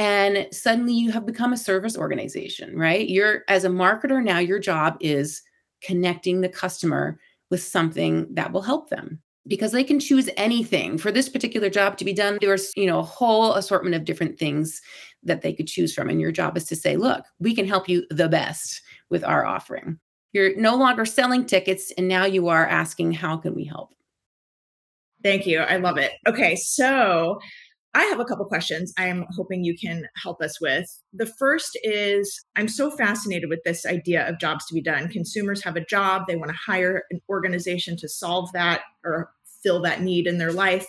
and 0.01 0.47
suddenly 0.51 0.95
you 0.95 1.13
have 1.13 1.27
become 1.27 1.53
a 1.53 1.59
service 1.59 1.95
organization 1.95 2.75
right? 2.75 3.07
You're 3.09 3.45
as 3.49 3.65
a 3.65 3.69
marketer 3.69 4.25
now 4.25 4.39
your 4.39 4.59
job 4.59 4.97
is 5.01 5.43
connecting 5.83 6.41
the 6.41 6.49
customer 6.49 7.21
with 7.51 7.63
something 7.63 8.27
that 8.35 8.51
will 8.51 8.63
help 8.63 8.89
them 8.89 9.21
because 9.47 9.73
they 9.73 9.85
can 9.85 10.01
choose 10.01 10.31
anything. 10.39 10.97
For 10.97 11.13
this 11.13 11.29
particular 11.29 11.69
job 11.69 11.99
to 11.99 12.05
be 12.07 12.15
done 12.15 12.39
there's 12.41 12.73
you 12.77 12.87
know 12.87 13.01
a 13.01 13.05
whole 13.19 13.53
assortment 13.53 13.95
of 13.95 14.07
different 14.07 14.39
things 14.39 14.81
that 15.23 15.43
they 15.43 15.53
could 15.53 15.67
choose 15.67 15.95
from 15.95 16.09
and 16.09 16.19
your 16.19 16.33
job 16.33 16.57
is 16.57 16.65
to 16.65 16.77
say 16.77 16.97
look 16.97 17.27
we 17.39 17.55
can 17.55 17.67
help 17.67 17.87
you 17.87 18.07
the 18.09 18.29
best 18.29 18.81
with 19.11 19.23
our 19.23 19.45
offering. 19.45 19.99
You're 20.33 20.57
no 20.57 20.77
longer 20.77 21.05
selling 21.05 21.45
tickets 21.45 21.93
and 21.99 22.09
now 22.09 22.25
you 22.25 22.49
are 22.49 22.67
asking 22.67 23.13
how 23.13 23.37
can 23.37 23.55
we 23.55 23.65
help? 23.65 23.95
Thank 25.23 25.47
you. 25.47 25.59
I 25.59 25.77
love 25.77 25.99
it. 25.99 26.13
Okay 26.27 26.57
so 26.57 27.39
I 27.93 28.05
have 28.05 28.21
a 28.21 28.25
couple 28.25 28.45
questions 28.45 28.93
I'm 28.97 29.27
hoping 29.31 29.65
you 29.65 29.77
can 29.77 30.07
help 30.23 30.41
us 30.41 30.61
with. 30.61 31.03
The 31.13 31.27
first 31.27 31.79
is 31.83 32.45
I'm 32.55 32.69
so 32.69 32.91
fascinated 32.91 33.49
with 33.49 33.61
this 33.65 33.85
idea 33.85 34.29
of 34.29 34.39
jobs 34.39 34.67
to 34.67 34.75
be 34.75 34.81
done. 34.81 35.09
Consumers 35.09 35.65
have 35.65 35.77
a 35.77 35.85
job, 35.85 36.25
they 36.29 36.37
want 36.37 36.51
to 36.51 36.57
hire 36.57 37.03
an 37.11 37.21
organization 37.29 37.97
to 37.99 38.09
solve 38.09 38.53
that 38.53 38.83
or 39.05 39.31
fill 39.63 39.83
that 39.83 40.03
need 40.03 40.27
in 40.27 40.39
their 40.39 40.53
life. 40.53 40.87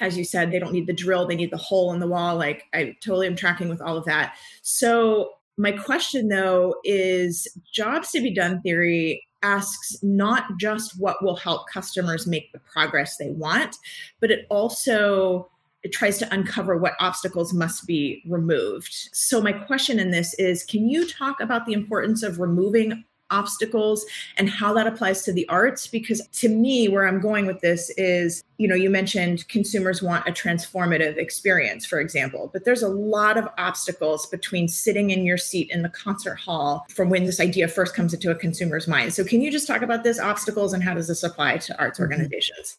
As 0.00 0.16
you 0.16 0.24
said, 0.24 0.50
they 0.50 0.58
don't 0.58 0.72
need 0.72 0.86
the 0.86 0.92
drill, 0.92 1.26
they 1.26 1.36
need 1.36 1.50
the 1.50 1.56
hole 1.56 1.92
in 1.92 2.00
the 2.00 2.06
wall. 2.06 2.36
Like 2.36 2.64
I 2.72 2.96
totally 3.02 3.26
am 3.26 3.36
tracking 3.36 3.68
with 3.68 3.82
all 3.82 3.96
of 3.96 4.04
that. 4.06 4.34
So, 4.62 5.30
my 5.60 5.72
question 5.72 6.28
though 6.28 6.76
is 6.84 7.48
jobs 7.74 8.12
to 8.12 8.20
be 8.20 8.32
done 8.32 8.62
theory 8.62 9.26
asks 9.42 9.96
not 10.02 10.44
just 10.58 11.00
what 11.00 11.22
will 11.22 11.36
help 11.36 11.68
customers 11.68 12.28
make 12.28 12.52
the 12.52 12.60
progress 12.60 13.16
they 13.16 13.30
want, 13.30 13.76
but 14.20 14.30
it 14.30 14.46
also 14.50 15.48
it 15.82 15.92
tries 15.92 16.18
to 16.18 16.34
uncover 16.34 16.76
what 16.76 16.94
obstacles 17.00 17.54
must 17.54 17.86
be 17.86 18.22
removed. 18.26 18.92
So, 19.12 19.40
my 19.40 19.52
question 19.52 19.98
in 19.98 20.10
this 20.10 20.34
is 20.34 20.64
can 20.64 20.88
you 20.88 21.06
talk 21.06 21.40
about 21.40 21.66
the 21.66 21.72
importance 21.72 22.22
of 22.22 22.40
removing 22.40 23.04
obstacles 23.30 24.06
and 24.36 24.48
how 24.48 24.72
that 24.72 24.86
applies 24.86 25.22
to 25.22 25.32
the 25.32 25.46
arts 25.48 25.86
because 25.86 26.26
to 26.28 26.48
me 26.48 26.88
where 26.88 27.06
i'm 27.06 27.20
going 27.20 27.46
with 27.46 27.60
this 27.60 27.90
is 27.98 28.42
you 28.56 28.66
know 28.66 28.74
you 28.74 28.88
mentioned 28.88 29.46
consumers 29.48 30.02
want 30.02 30.26
a 30.26 30.32
transformative 30.32 31.18
experience 31.18 31.84
for 31.84 32.00
example 32.00 32.48
but 32.52 32.64
there's 32.64 32.82
a 32.82 32.88
lot 32.88 33.36
of 33.36 33.46
obstacles 33.58 34.26
between 34.26 34.66
sitting 34.66 35.10
in 35.10 35.26
your 35.26 35.36
seat 35.36 35.70
in 35.70 35.82
the 35.82 35.90
concert 35.90 36.36
hall 36.36 36.86
from 36.88 37.10
when 37.10 37.24
this 37.24 37.40
idea 37.40 37.68
first 37.68 37.94
comes 37.94 38.14
into 38.14 38.30
a 38.30 38.34
consumer's 38.34 38.88
mind 38.88 39.12
so 39.12 39.22
can 39.22 39.42
you 39.42 39.50
just 39.50 39.66
talk 39.66 39.82
about 39.82 40.04
this 40.04 40.18
obstacles 40.18 40.72
and 40.72 40.82
how 40.82 40.94
does 40.94 41.08
this 41.08 41.22
apply 41.22 41.58
to 41.58 41.78
arts 41.78 41.98
mm-hmm. 41.98 42.10
organizations 42.10 42.78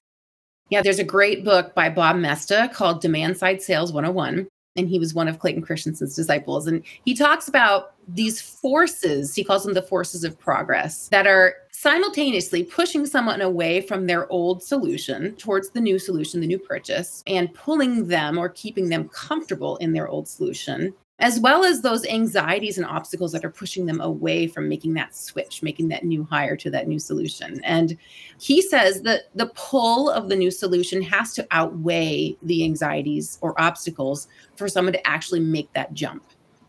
yeah, 0.70 0.82
there's 0.82 1.00
a 1.00 1.04
great 1.04 1.44
book 1.44 1.74
by 1.74 1.90
Bob 1.90 2.16
Moesta 2.18 2.72
called 2.74 3.02
Demand 3.02 3.38
Side 3.38 3.62
Sales 3.62 3.92
101. 3.92 4.48
And 4.76 4.88
he 4.88 5.00
was 5.00 5.14
one 5.14 5.28
of 5.28 5.40
Clayton 5.40 5.64
Christensen's 5.64 6.16
disciples. 6.16 6.68
And 6.68 6.84
he 7.04 7.14
talks 7.14 7.48
about 7.48 7.96
these 8.08 8.40
forces, 8.40 9.36
he 9.36 9.44
calls 9.44 9.64
them 9.64 9.74
the 9.74 9.82
forces 9.82 10.24
of 10.24 10.40
progress, 10.40 11.10
that 11.10 11.28
are 11.28 11.56
simultaneously 11.72 12.64
pushing 12.64 13.06
someone 13.06 13.42
away 13.42 13.82
from 13.82 14.06
their 14.06 14.32
old 14.32 14.64
solution 14.64 15.36
towards 15.36 15.72
the 15.72 15.82
new 15.82 15.98
solution, 15.98 16.40
the 16.40 16.48
new 16.48 16.60
purchase, 16.60 17.24
and 17.28 17.54
pulling 17.54 18.08
them 18.08 18.38
or 18.38 18.50
keeping 18.50 18.90
them 18.90 19.10
comfortable 19.10 19.76
in 19.78 19.92
their 19.92 20.08
old 20.08 20.28
solution 20.28 20.94
as 21.20 21.40
well 21.40 21.66
as 21.66 21.82
those 21.82 22.06
anxieties 22.06 22.78
and 22.78 22.88
obstacles 22.88 23.32
that 23.34 23.44
are 23.44 23.50
pushing 23.50 23.86
them 23.86 24.00
away 24.00 24.48
from 24.48 24.70
making 24.70 24.94
that 24.94 25.16
switch, 25.16 25.62
making 25.62 25.90
that 25.90 26.06
new 26.06 26.24
hire 26.24 26.56
to 26.56 26.70
that 26.70 26.88
new 26.88 27.00
solution. 27.00 27.62
And 27.64 27.98
he 28.40 28.62
says 28.62 29.02
that 29.02 29.24
the 29.36 29.48
pull 29.48 30.10
of 30.10 30.30
the 30.30 30.36
new 30.36 30.50
solution 30.50 31.02
has 31.02 31.34
to 31.34 31.48
outweigh 31.52 32.38
the 32.42 32.64
anxieties 32.64 33.38
or 33.42 33.60
obstacles 33.62 34.28
for 34.56 34.68
someone 34.68 34.94
to 34.94 35.08
actually 35.08 35.42
make 35.42 35.72
that 35.74 35.94
jump 35.94 36.24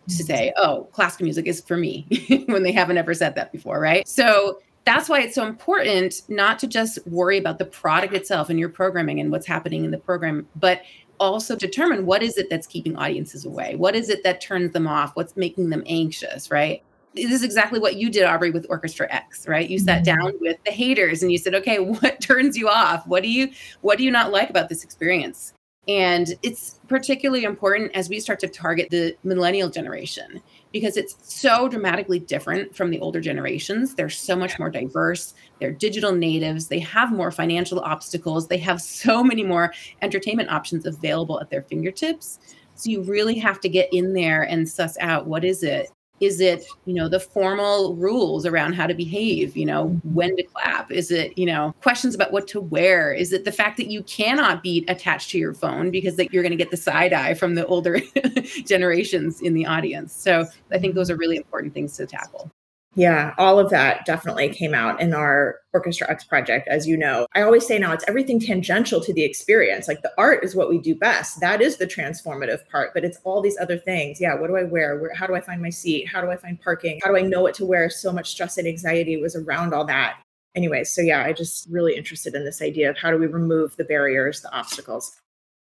to 0.08 0.14
mm-hmm. 0.14 0.24
say, 0.24 0.52
oh, 0.56 0.88
classical 0.92 1.24
music 1.24 1.46
is 1.46 1.60
for 1.60 1.76
me 1.76 2.06
when 2.46 2.64
they 2.64 2.72
haven't 2.72 2.98
ever 2.98 3.14
said 3.14 3.36
that 3.36 3.52
before, 3.52 3.78
right? 3.80 4.06
So 4.08 4.60
that's 4.84 5.08
why 5.08 5.20
it's 5.20 5.34
so 5.34 5.46
important 5.46 6.22
not 6.28 6.58
to 6.58 6.66
just 6.66 6.98
worry 7.06 7.38
about 7.38 7.58
the 7.58 7.64
product 7.64 8.14
itself 8.14 8.48
and 8.48 8.58
your 8.58 8.70
programming 8.70 9.20
and 9.20 9.30
what's 9.30 9.46
happening 9.46 9.84
in 9.84 9.90
the 9.90 9.98
program, 9.98 10.48
but 10.56 10.80
also 11.20 11.54
determine 11.54 12.06
what 12.06 12.22
is 12.22 12.38
it 12.38 12.48
that's 12.50 12.66
keeping 12.66 12.96
audiences 12.96 13.44
away? 13.44 13.76
What 13.76 13.94
is 13.94 14.08
it 14.08 14.24
that 14.24 14.40
turns 14.40 14.72
them 14.72 14.88
off? 14.88 15.14
What's 15.14 15.36
making 15.36 15.70
them 15.70 15.84
anxious, 15.86 16.50
right? 16.50 16.82
This 17.14 17.30
is 17.30 17.42
exactly 17.42 17.78
what 17.78 17.96
you 17.96 18.10
did, 18.10 18.24
Aubrey, 18.24 18.50
with 18.50 18.66
Orchestra 18.70 19.06
X, 19.10 19.46
right? 19.46 19.68
You 19.68 19.78
sat 19.78 20.04
mm-hmm. 20.04 20.20
down 20.20 20.32
with 20.40 20.56
the 20.64 20.70
haters 20.70 21.22
and 21.22 21.30
you 21.30 21.38
said, 21.38 21.54
okay, 21.56 21.78
what 21.80 22.20
turns 22.20 22.56
you 22.56 22.68
off? 22.68 23.06
What 23.06 23.22
do 23.22 23.28
you 23.28 23.50
what 23.82 23.98
do 23.98 24.04
you 24.04 24.10
not 24.10 24.32
like 24.32 24.50
about 24.50 24.68
this 24.68 24.82
experience? 24.82 25.52
And 25.88 26.34
it's 26.42 26.78
particularly 26.88 27.44
important 27.44 27.90
as 27.94 28.08
we 28.08 28.20
start 28.20 28.38
to 28.40 28.48
target 28.48 28.90
the 28.90 29.16
millennial 29.24 29.70
generation 29.70 30.42
because 30.72 30.96
it's 30.96 31.16
so 31.22 31.68
dramatically 31.68 32.18
different 32.18 32.76
from 32.76 32.90
the 32.90 33.00
older 33.00 33.20
generations. 33.20 33.94
They're 33.94 34.10
so 34.10 34.36
much 34.36 34.58
more 34.58 34.70
diverse. 34.70 35.34
They're 35.58 35.72
digital 35.72 36.12
natives. 36.12 36.68
They 36.68 36.78
have 36.80 37.12
more 37.12 37.32
financial 37.32 37.80
obstacles. 37.80 38.46
They 38.46 38.58
have 38.58 38.80
so 38.82 39.24
many 39.24 39.42
more 39.42 39.72
entertainment 40.02 40.50
options 40.50 40.86
available 40.86 41.40
at 41.40 41.50
their 41.50 41.62
fingertips. 41.62 42.38
So 42.74 42.90
you 42.90 43.02
really 43.02 43.38
have 43.38 43.60
to 43.60 43.68
get 43.68 43.92
in 43.92 44.12
there 44.12 44.42
and 44.42 44.68
suss 44.68 44.96
out 45.00 45.26
what 45.26 45.44
is 45.44 45.62
it 45.62 45.90
is 46.20 46.40
it 46.40 46.64
you 46.84 46.94
know 46.94 47.08
the 47.08 47.20
formal 47.20 47.96
rules 47.96 48.46
around 48.46 48.74
how 48.74 48.86
to 48.86 48.94
behave 48.94 49.56
you 49.56 49.66
know 49.66 49.86
mm-hmm. 49.86 50.14
when 50.14 50.36
to 50.36 50.42
clap? 50.42 50.90
Is 50.90 51.10
it 51.10 51.36
you 51.36 51.46
know 51.46 51.74
questions 51.82 52.14
about 52.14 52.32
what 52.32 52.46
to 52.48 52.60
wear? 52.60 53.12
Is 53.12 53.32
it 53.32 53.44
the 53.44 53.52
fact 53.52 53.76
that 53.78 53.88
you 53.88 54.02
cannot 54.04 54.62
be 54.62 54.84
attached 54.88 55.30
to 55.30 55.38
your 55.38 55.54
phone 55.54 55.90
because 55.90 56.16
that 56.16 56.32
you're 56.32 56.42
going 56.42 56.50
to 56.52 56.56
get 56.56 56.70
the 56.70 56.76
side 56.76 57.12
eye 57.12 57.34
from 57.34 57.54
the 57.54 57.66
older 57.66 58.00
generations 58.64 59.40
in 59.40 59.54
the 59.54 59.66
audience? 59.66 60.12
So 60.12 60.46
i 60.70 60.78
think 60.78 60.94
those 60.94 61.08
mm-hmm. 61.08 61.14
are 61.14 61.18
really 61.18 61.36
important 61.36 61.74
things 61.74 61.96
to 61.96 62.06
tackle 62.06 62.50
yeah, 62.96 63.34
all 63.38 63.60
of 63.60 63.70
that 63.70 64.04
definitely 64.04 64.48
came 64.48 64.74
out 64.74 65.00
in 65.00 65.14
our 65.14 65.60
Orchestra 65.72 66.10
X 66.10 66.24
project, 66.24 66.66
as 66.66 66.88
you 66.88 66.96
know. 66.96 67.26
I 67.36 67.42
always 67.42 67.64
say 67.64 67.78
now 67.78 67.92
it's 67.92 68.04
everything 68.08 68.40
tangential 68.40 69.00
to 69.00 69.12
the 69.12 69.22
experience. 69.22 69.86
Like 69.86 70.02
the 70.02 70.12
art 70.18 70.42
is 70.42 70.56
what 70.56 70.68
we 70.68 70.78
do 70.78 70.96
best. 70.96 71.40
That 71.40 71.60
is 71.60 71.76
the 71.76 71.86
transformative 71.86 72.68
part, 72.68 72.92
but 72.92 73.04
it's 73.04 73.18
all 73.22 73.40
these 73.40 73.56
other 73.60 73.78
things. 73.78 74.20
Yeah, 74.20 74.34
what 74.34 74.48
do 74.48 74.56
I 74.56 74.64
wear? 74.64 74.98
Where, 74.98 75.14
how 75.14 75.28
do 75.28 75.36
I 75.36 75.40
find 75.40 75.62
my 75.62 75.70
seat? 75.70 76.08
How 76.08 76.20
do 76.20 76.30
I 76.30 76.36
find 76.36 76.60
parking? 76.60 76.98
How 77.04 77.10
do 77.10 77.16
I 77.16 77.22
know 77.22 77.42
what 77.42 77.54
to 77.56 77.64
wear? 77.64 77.90
So 77.90 78.12
much 78.12 78.30
stress 78.30 78.58
and 78.58 78.66
anxiety 78.66 79.16
was 79.16 79.36
around 79.36 79.72
all 79.72 79.84
that. 79.84 80.20
Anyway, 80.56 80.82
so 80.82 81.00
yeah, 81.00 81.22
I 81.24 81.32
just 81.32 81.68
really 81.70 81.94
interested 81.94 82.34
in 82.34 82.44
this 82.44 82.60
idea 82.60 82.90
of 82.90 82.98
how 82.98 83.12
do 83.12 83.18
we 83.18 83.26
remove 83.28 83.76
the 83.76 83.84
barriers, 83.84 84.40
the 84.40 84.52
obstacles. 84.52 85.16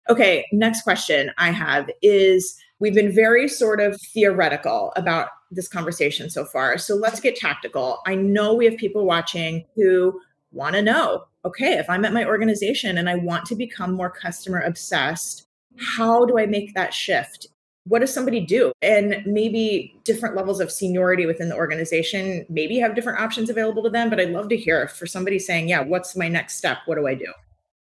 Okay, 0.10 0.46
next 0.52 0.82
question 0.82 1.32
I 1.38 1.52
have 1.52 1.90
is 2.02 2.58
we've 2.84 2.94
been 2.94 3.16
very 3.16 3.48
sort 3.48 3.80
of 3.80 3.98
theoretical 4.14 4.92
about 4.98 5.30
this 5.52 5.70
conversation 5.70 6.30
so 6.30 6.44
far. 6.44 6.78
So 6.78 6.96
let's 6.96 7.22
get 7.22 7.38
tactical. 7.38 8.00
I 8.06 8.16
know 8.16 8.54
we 8.54 8.66
have 8.66 8.76
people 8.76 9.06
watching 9.06 9.64
who 9.78 10.20
want 10.52 10.76
to 10.76 10.82
know 10.82 11.24
okay, 11.46 11.74
if 11.74 11.90
I'm 11.90 12.06
at 12.06 12.14
my 12.14 12.24
organization 12.24 12.98
and 12.98 13.10
I 13.10 13.16
want 13.16 13.46
to 13.48 13.56
become 13.56 13.92
more 13.94 14.10
customer 14.10 14.62
obsessed, 14.62 15.46
how 15.78 16.26
do 16.26 16.40
I 16.40 16.46
make 16.46 16.74
that 16.74 16.94
shift? 16.94 17.48
What 17.86 18.00
does 18.00 18.14
somebody 18.14 18.40
do? 18.40 18.72
And 18.82 19.22
maybe 19.26 19.94
different 20.06 20.38
levels 20.38 20.62
of 20.62 20.72
seniority 20.72 21.26
within 21.26 21.50
the 21.50 21.58
organization 21.58 22.46
maybe 22.48 22.80
have 22.80 22.96
different 22.96 23.20
options 23.20 23.50
available 23.50 23.84
to 23.84 23.90
them. 23.90 24.10
But 24.10 24.22
I'd 24.22 24.30
love 24.30 24.48
to 24.50 24.58
hear 24.58 24.88
for 24.88 25.06
somebody 25.06 25.38
saying, 25.38 25.68
yeah, 25.68 25.82
what's 25.82 26.16
my 26.16 26.30
next 26.30 26.56
step? 26.56 26.78
What 26.86 26.96
do 26.96 27.08
I 27.08 27.16
do? 27.16 27.34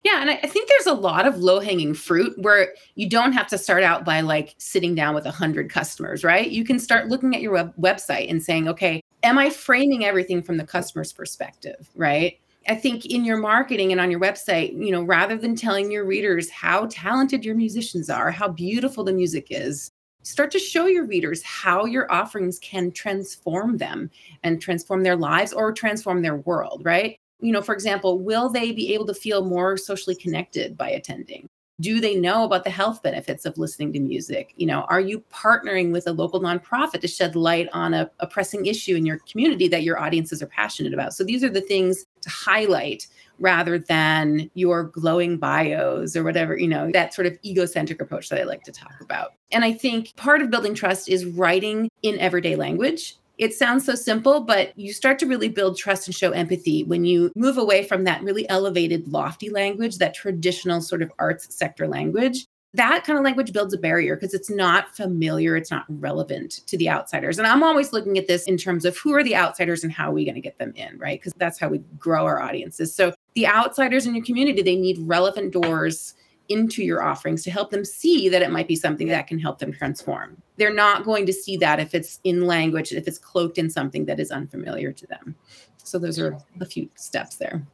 Yeah, 0.04 0.20
and 0.20 0.30
I 0.30 0.36
think 0.36 0.68
there's 0.68 0.86
a 0.86 0.92
lot 0.92 1.26
of 1.26 1.38
low 1.38 1.60
hanging 1.60 1.94
fruit 1.94 2.34
where 2.38 2.74
you 2.94 3.08
don't 3.08 3.32
have 3.32 3.46
to 3.48 3.56
start 3.56 3.82
out 3.82 4.04
by 4.04 4.20
like 4.20 4.54
sitting 4.58 4.94
down 4.94 5.14
with 5.14 5.24
a 5.24 5.30
hundred 5.30 5.70
customers, 5.70 6.22
right? 6.22 6.50
You 6.50 6.62
can 6.62 6.78
start 6.78 7.08
looking 7.08 7.34
at 7.34 7.40
your 7.40 7.52
web- 7.52 7.74
website 7.80 8.28
and 8.28 8.42
saying, 8.42 8.68
okay, 8.68 9.00
am 9.22 9.38
I 9.38 9.48
framing 9.48 10.04
everything 10.04 10.42
from 10.42 10.58
the 10.58 10.66
customer's 10.66 11.10
perspective, 11.10 11.88
right? 11.96 12.38
I 12.68 12.74
think 12.74 13.06
in 13.06 13.24
your 13.24 13.38
marketing 13.38 13.92
and 13.92 14.00
on 14.00 14.10
your 14.10 14.20
website, 14.20 14.72
you 14.74 14.92
know, 14.92 15.02
rather 15.02 15.38
than 15.38 15.56
telling 15.56 15.90
your 15.90 16.04
readers 16.04 16.50
how 16.50 16.86
talented 16.90 17.42
your 17.42 17.54
musicians 17.54 18.10
are, 18.10 18.30
how 18.30 18.48
beautiful 18.48 19.04
the 19.04 19.12
music 19.12 19.46
is, 19.48 19.90
start 20.22 20.50
to 20.50 20.58
show 20.58 20.84
your 20.84 21.06
readers 21.06 21.42
how 21.42 21.86
your 21.86 22.10
offerings 22.12 22.58
can 22.58 22.90
transform 22.90 23.78
them 23.78 24.10
and 24.42 24.60
transform 24.60 25.02
their 25.02 25.16
lives 25.16 25.54
or 25.54 25.72
transform 25.72 26.20
their 26.20 26.36
world, 26.36 26.82
right? 26.84 27.18
You 27.40 27.52
know, 27.52 27.62
for 27.62 27.74
example, 27.74 28.18
will 28.18 28.48
they 28.48 28.72
be 28.72 28.94
able 28.94 29.06
to 29.06 29.14
feel 29.14 29.44
more 29.44 29.76
socially 29.76 30.16
connected 30.16 30.76
by 30.76 30.90
attending? 30.90 31.48
Do 31.80 32.00
they 32.00 32.14
know 32.14 32.44
about 32.44 32.62
the 32.62 32.70
health 32.70 33.02
benefits 33.02 33.44
of 33.44 33.58
listening 33.58 33.92
to 33.94 34.00
music? 34.00 34.54
You 34.56 34.66
know, 34.66 34.82
are 34.82 35.00
you 35.00 35.24
partnering 35.32 35.90
with 35.90 36.06
a 36.06 36.12
local 36.12 36.40
nonprofit 36.40 37.00
to 37.00 37.08
shed 37.08 37.34
light 37.34 37.68
on 37.72 37.92
a, 37.94 38.08
a 38.20 38.28
pressing 38.28 38.66
issue 38.66 38.94
in 38.94 39.04
your 39.04 39.18
community 39.28 39.66
that 39.68 39.82
your 39.82 39.98
audiences 39.98 40.40
are 40.40 40.46
passionate 40.46 40.94
about? 40.94 41.14
So 41.14 41.24
these 41.24 41.42
are 41.42 41.48
the 41.48 41.60
things 41.60 42.06
to 42.20 42.30
highlight 42.30 43.08
rather 43.40 43.80
than 43.80 44.48
your 44.54 44.84
glowing 44.84 45.36
bios 45.36 46.14
or 46.14 46.22
whatever, 46.22 46.56
you 46.56 46.68
know, 46.68 46.92
that 46.92 47.12
sort 47.12 47.26
of 47.26 47.36
egocentric 47.44 48.00
approach 48.00 48.28
that 48.28 48.40
I 48.40 48.44
like 48.44 48.62
to 48.62 48.72
talk 48.72 48.94
about. 49.00 49.34
And 49.50 49.64
I 49.64 49.72
think 49.72 50.14
part 50.14 50.42
of 50.42 50.50
building 50.50 50.74
trust 50.74 51.08
is 51.08 51.26
writing 51.26 51.90
in 52.02 52.18
everyday 52.20 52.54
language 52.54 53.16
it 53.38 53.54
sounds 53.54 53.84
so 53.84 53.94
simple, 53.94 54.40
but 54.40 54.78
you 54.78 54.92
start 54.92 55.18
to 55.20 55.26
really 55.26 55.48
build 55.48 55.76
trust 55.76 56.06
and 56.06 56.14
show 56.14 56.30
empathy 56.30 56.84
when 56.84 57.04
you 57.04 57.32
move 57.34 57.58
away 57.58 57.84
from 57.84 58.04
that 58.04 58.22
really 58.22 58.48
elevated, 58.48 59.08
lofty 59.08 59.50
language, 59.50 59.98
that 59.98 60.14
traditional 60.14 60.80
sort 60.80 61.02
of 61.02 61.12
arts 61.18 61.54
sector 61.54 61.88
language. 61.88 62.46
That 62.74 63.04
kind 63.04 63.16
of 63.16 63.24
language 63.24 63.52
builds 63.52 63.72
a 63.72 63.78
barrier 63.78 64.16
because 64.16 64.34
it's 64.34 64.50
not 64.50 64.96
familiar, 64.96 65.56
it's 65.56 65.70
not 65.70 65.84
relevant 65.88 66.60
to 66.66 66.76
the 66.76 66.88
outsiders. 66.88 67.38
And 67.38 67.46
I'm 67.46 67.62
always 67.62 67.92
looking 67.92 68.18
at 68.18 68.26
this 68.26 68.44
in 68.46 68.56
terms 68.56 68.84
of 68.84 68.96
who 68.98 69.14
are 69.14 69.22
the 69.22 69.36
outsiders 69.36 69.84
and 69.84 69.92
how 69.92 70.10
are 70.10 70.14
we 70.14 70.24
going 70.24 70.34
to 70.34 70.40
get 70.40 70.58
them 70.58 70.72
in, 70.74 70.98
right? 70.98 71.20
Because 71.20 71.32
that's 71.36 71.58
how 71.58 71.68
we 71.68 71.78
grow 71.98 72.24
our 72.24 72.40
audiences. 72.40 72.92
So 72.92 73.14
the 73.34 73.46
outsiders 73.46 74.06
in 74.06 74.14
your 74.16 74.24
community, 74.24 74.60
they 74.62 74.74
need 74.74 74.98
relevant 75.00 75.52
doors 75.52 76.14
into 76.48 76.82
your 76.82 77.02
offerings 77.02 77.42
to 77.44 77.50
help 77.50 77.70
them 77.70 77.84
see 77.84 78.28
that 78.28 78.42
it 78.42 78.50
might 78.50 78.68
be 78.68 78.76
something 78.76 79.08
that 79.08 79.26
can 79.26 79.38
help 79.38 79.58
them 79.58 79.72
transform. 79.72 80.40
They're 80.56 80.74
not 80.74 81.04
going 81.04 81.26
to 81.26 81.32
see 81.32 81.56
that 81.58 81.80
if 81.80 81.94
it's 81.94 82.20
in 82.24 82.46
language, 82.46 82.92
if 82.92 83.08
it's 83.08 83.18
cloaked 83.18 83.58
in 83.58 83.70
something 83.70 84.04
that 84.06 84.20
is 84.20 84.30
unfamiliar 84.30 84.92
to 84.92 85.06
them. 85.06 85.34
So 85.82 85.98
those 85.98 86.18
are 86.18 86.38
a 86.60 86.66
few 86.66 86.88
steps 86.96 87.36
there. 87.36 87.66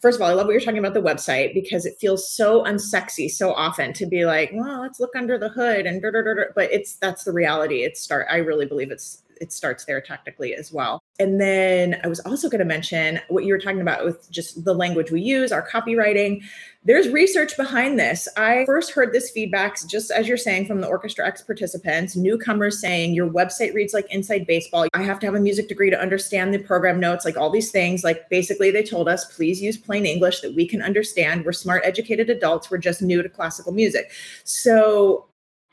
First 0.00 0.16
of 0.16 0.22
all, 0.22 0.30
I 0.30 0.32
love 0.32 0.46
what 0.46 0.52
you're 0.52 0.62
talking 0.62 0.78
about 0.78 0.94
the 0.94 1.02
website 1.02 1.52
because 1.52 1.84
it 1.84 1.98
feels 2.00 2.32
so 2.32 2.64
unsexy 2.64 3.30
so 3.30 3.52
often 3.52 3.92
to 3.92 4.06
be 4.06 4.24
like, 4.24 4.50
well, 4.54 4.80
let's 4.80 4.98
look 4.98 5.14
under 5.14 5.36
the 5.36 5.50
hood 5.50 5.84
and 5.84 6.00
da, 6.00 6.10
da, 6.10 6.22
da, 6.22 6.44
but 6.54 6.72
it's 6.72 6.96
that's 6.96 7.24
the 7.24 7.32
reality. 7.32 7.82
It's 7.82 8.00
start. 8.00 8.26
I 8.30 8.36
really 8.38 8.64
believe 8.64 8.90
it's 8.90 9.22
it 9.40 9.52
starts 9.52 9.86
there 9.86 10.00
tactically 10.00 10.54
as 10.54 10.72
well. 10.72 11.02
And 11.18 11.40
then 11.40 12.00
I 12.04 12.08
was 12.08 12.20
also 12.20 12.48
going 12.48 12.60
to 12.60 12.64
mention 12.64 13.20
what 13.28 13.44
you 13.44 13.52
were 13.52 13.58
talking 13.58 13.80
about 13.80 14.04
with 14.04 14.30
just 14.30 14.64
the 14.64 14.74
language 14.74 15.10
we 15.10 15.20
use, 15.20 15.50
our 15.50 15.66
copywriting. 15.66 16.42
There's 16.84 17.08
research 17.08 17.56
behind 17.56 17.98
this. 17.98 18.28
I 18.36 18.64
first 18.64 18.92
heard 18.92 19.12
this 19.12 19.30
feedback, 19.30 19.76
just 19.86 20.10
as 20.10 20.28
you're 20.28 20.38
saying, 20.38 20.66
from 20.66 20.80
the 20.80 20.86
Orchestra 20.86 21.26
X 21.26 21.42
participants, 21.42 22.16
newcomers 22.16 22.80
saying 22.80 23.14
your 23.14 23.28
website 23.28 23.74
reads 23.74 23.92
like 23.92 24.06
inside 24.10 24.46
baseball. 24.46 24.86
I 24.94 25.02
have 25.02 25.18
to 25.20 25.26
have 25.26 25.34
a 25.34 25.40
music 25.40 25.68
degree 25.68 25.90
to 25.90 26.00
understand 26.00 26.54
the 26.54 26.58
program 26.58 27.00
notes, 27.00 27.24
like 27.24 27.36
all 27.36 27.50
these 27.50 27.70
things. 27.70 28.04
Like 28.04 28.28
basically, 28.30 28.70
they 28.70 28.82
told 28.82 29.08
us, 29.08 29.24
please 29.34 29.60
use 29.60 29.76
plain 29.76 30.06
English 30.06 30.40
that 30.40 30.54
we 30.54 30.66
can 30.66 30.80
understand. 30.80 31.44
We're 31.44 31.52
smart, 31.52 31.82
educated 31.84 32.30
adults. 32.30 32.70
We're 32.70 32.78
just 32.78 33.02
new 33.02 33.22
to 33.22 33.28
classical 33.28 33.72
music. 33.72 34.10
So 34.44 35.26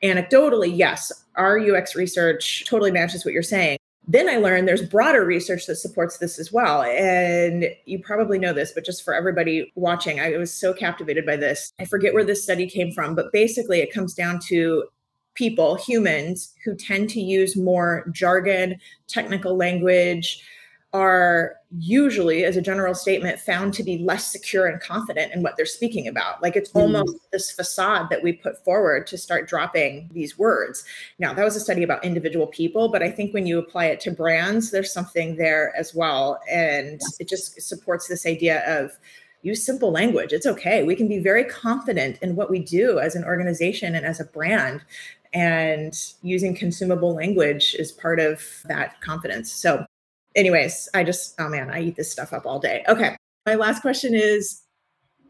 anecdotally, 0.04 0.72
yes, 0.76 1.12
our 1.36 1.60
UX 1.60 1.96
research 1.96 2.66
totally 2.68 2.92
matches 2.92 3.26
what 3.26 3.34
you're 3.34 3.44
saying. 3.44 3.78
Then 4.10 4.30
I 4.30 4.38
learned 4.38 4.68
there's 4.68 4.88
broader 4.88 5.26
research 5.26 5.66
that 5.66 5.76
supports 5.76 6.18
this 6.18 6.40
as 6.40 6.52
well. 6.52 6.82
And 6.84 7.66
you 7.86 8.00
probably 8.00 8.40
know 8.40 8.54
this, 8.54 8.72
but 8.72 8.86
just 8.86 9.04
for 9.04 9.14
everybody 9.14 9.72
watching, 9.76 10.20
I 10.22 10.38
was 10.38 10.54
so 10.54 10.74
captivated 10.74 11.26
by 11.26 11.36
this. 11.36 11.74
I 11.78 11.86
forget 11.86 12.14
where 12.14 12.24
this 12.24 12.42
study 12.42 12.70
came 12.70 12.92
from, 12.92 13.16
but 13.16 13.34
basically 13.34 13.80
it 13.80 13.94
comes 13.94 14.14
down 14.14 14.40
to 14.48 14.86
people, 15.34 15.76
humans, 15.76 16.54
who 16.64 16.74
tend 16.74 17.10
to 17.12 17.22
use 17.22 17.58
more 17.58 18.10
jargon, 18.12 18.80
technical 19.08 19.58
language, 19.58 20.42
are 20.98 21.56
usually, 21.78 22.44
as 22.44 22.58
a 22.58 22.62
general 22.62 22.96
statement, 22.96 23.40
found 23.40 23.74
to 23.74 23.84
be 23.84 24.00
less 24.00 24.32
secure 24.32 24.66
and 24.66 24.82
confident 24.82 25.32
in 25.34 25.44
what 25.44 25.56
they're 25.56 25.66
speaking 25.66 26.08
about. 26.08 26.42
Like 26.42 26.56
it's 26.56 26.72
mm. 26.72 26.82
almost 26.82 27.30
this 27.32 27.52
facade 27.52 28.10
that 28.10 28.24
we 28.24 28.34
put 28.34 28.64
forward 28.64 29.06
to 29.08 29.18
start 29.18 29.48
dropping 29.48 30.10
these 30.12 30.40
words. 30.40 30.86
Now, 31.20 31.34
that 31.34 31.44
was 31.44 31.56
a 31.56 31.60
study 31.60 31.84
about 31.84 32.04
individual 32.04 32.48
people, 32.48 32.90
but 32.90 33.04
I 33.04 33.12
think 33.12 33.34
when 33.34 33.46
you 33.46 33.60
apply 33.60 33.86
it 33.86 34.00
to 34.02 34.12
brands, 34.12 34.72
there's 34.72 34.92
something 34.92 35.36
there 35.36 35.74
as 35.78 35.94
well. 35.94 36.40
And 36.50 37.00
yeah. 37.02 37.08
it 37.20 37.30
just 37.30 37.62
supports 37.62 38.08
this 38.08 38.26
idea 38.26 38.64
of 38.66 38.92
use 39.44 39.64
simple 39.64 39.92
language. 39.92 40.34
It's 40.34 40.48
okay. 40.48 40.84
We 40.84 40.96
can 40.96 41.08
be 41.08 41.20
very 41.20 41.44
confident 41.44 42.18
in 42.22 42.36
what 42.36 42.50
we 42.50 42.60
do 42.60 43.00
as 43.00 43.16
an 43.16 43.24
organization 43.24 43.94
and 43.94 44.06
as 44.06 44.20
a 44.20 44.26
brand. 44.26 44.82
And 45.34 45.94
using 46.24 46.56
consumable 46.56 47.14
language 47.14 47.76
is 47.78 47.92
part 47.92 48.20
of 48.20 48.42
that 48.66 49.00
confidence. 49.02 49.52
So 49.52 49.86
anyways, 50.38 50.88
I 50.94 51.04
just, 51.04 51.36
oh 51.40 51.50
man, 51.50 51.70
I 51.70 51.82
eat 51.82 51.98
this 51.98 52.12
stuff 52.12 52.32
up 52.32 52.46
all 52.46 52.60
day. 52.60 52.86
Okay. 52.88 53.18
My 53.46 53.56
last 53.56 53.82
question 53.82 54.14
is 54.14 54.62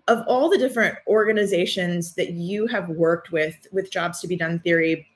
of 0.07 0.23
all 0.27 0.49
the 0.49 0.57
different 0.57 0.97
organizations 1.07 2.13
that 2.15 2.31
you 2.33 2.67
have 2.67 2.89
worked 2.89 3.31
with, 3.31 3.55
with 3.71 3.91
jobs 3.91 4.19
to 4.21 4.27
be 4.27 4.35
done 4.35 4.59
theory, 4.59 5.07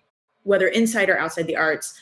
whether 0.44 0.68
inside 0.68 1.10
or 1.10 1.20
outside 1.20 1.48
the 1.48 1.56
arts, 1.56 1.94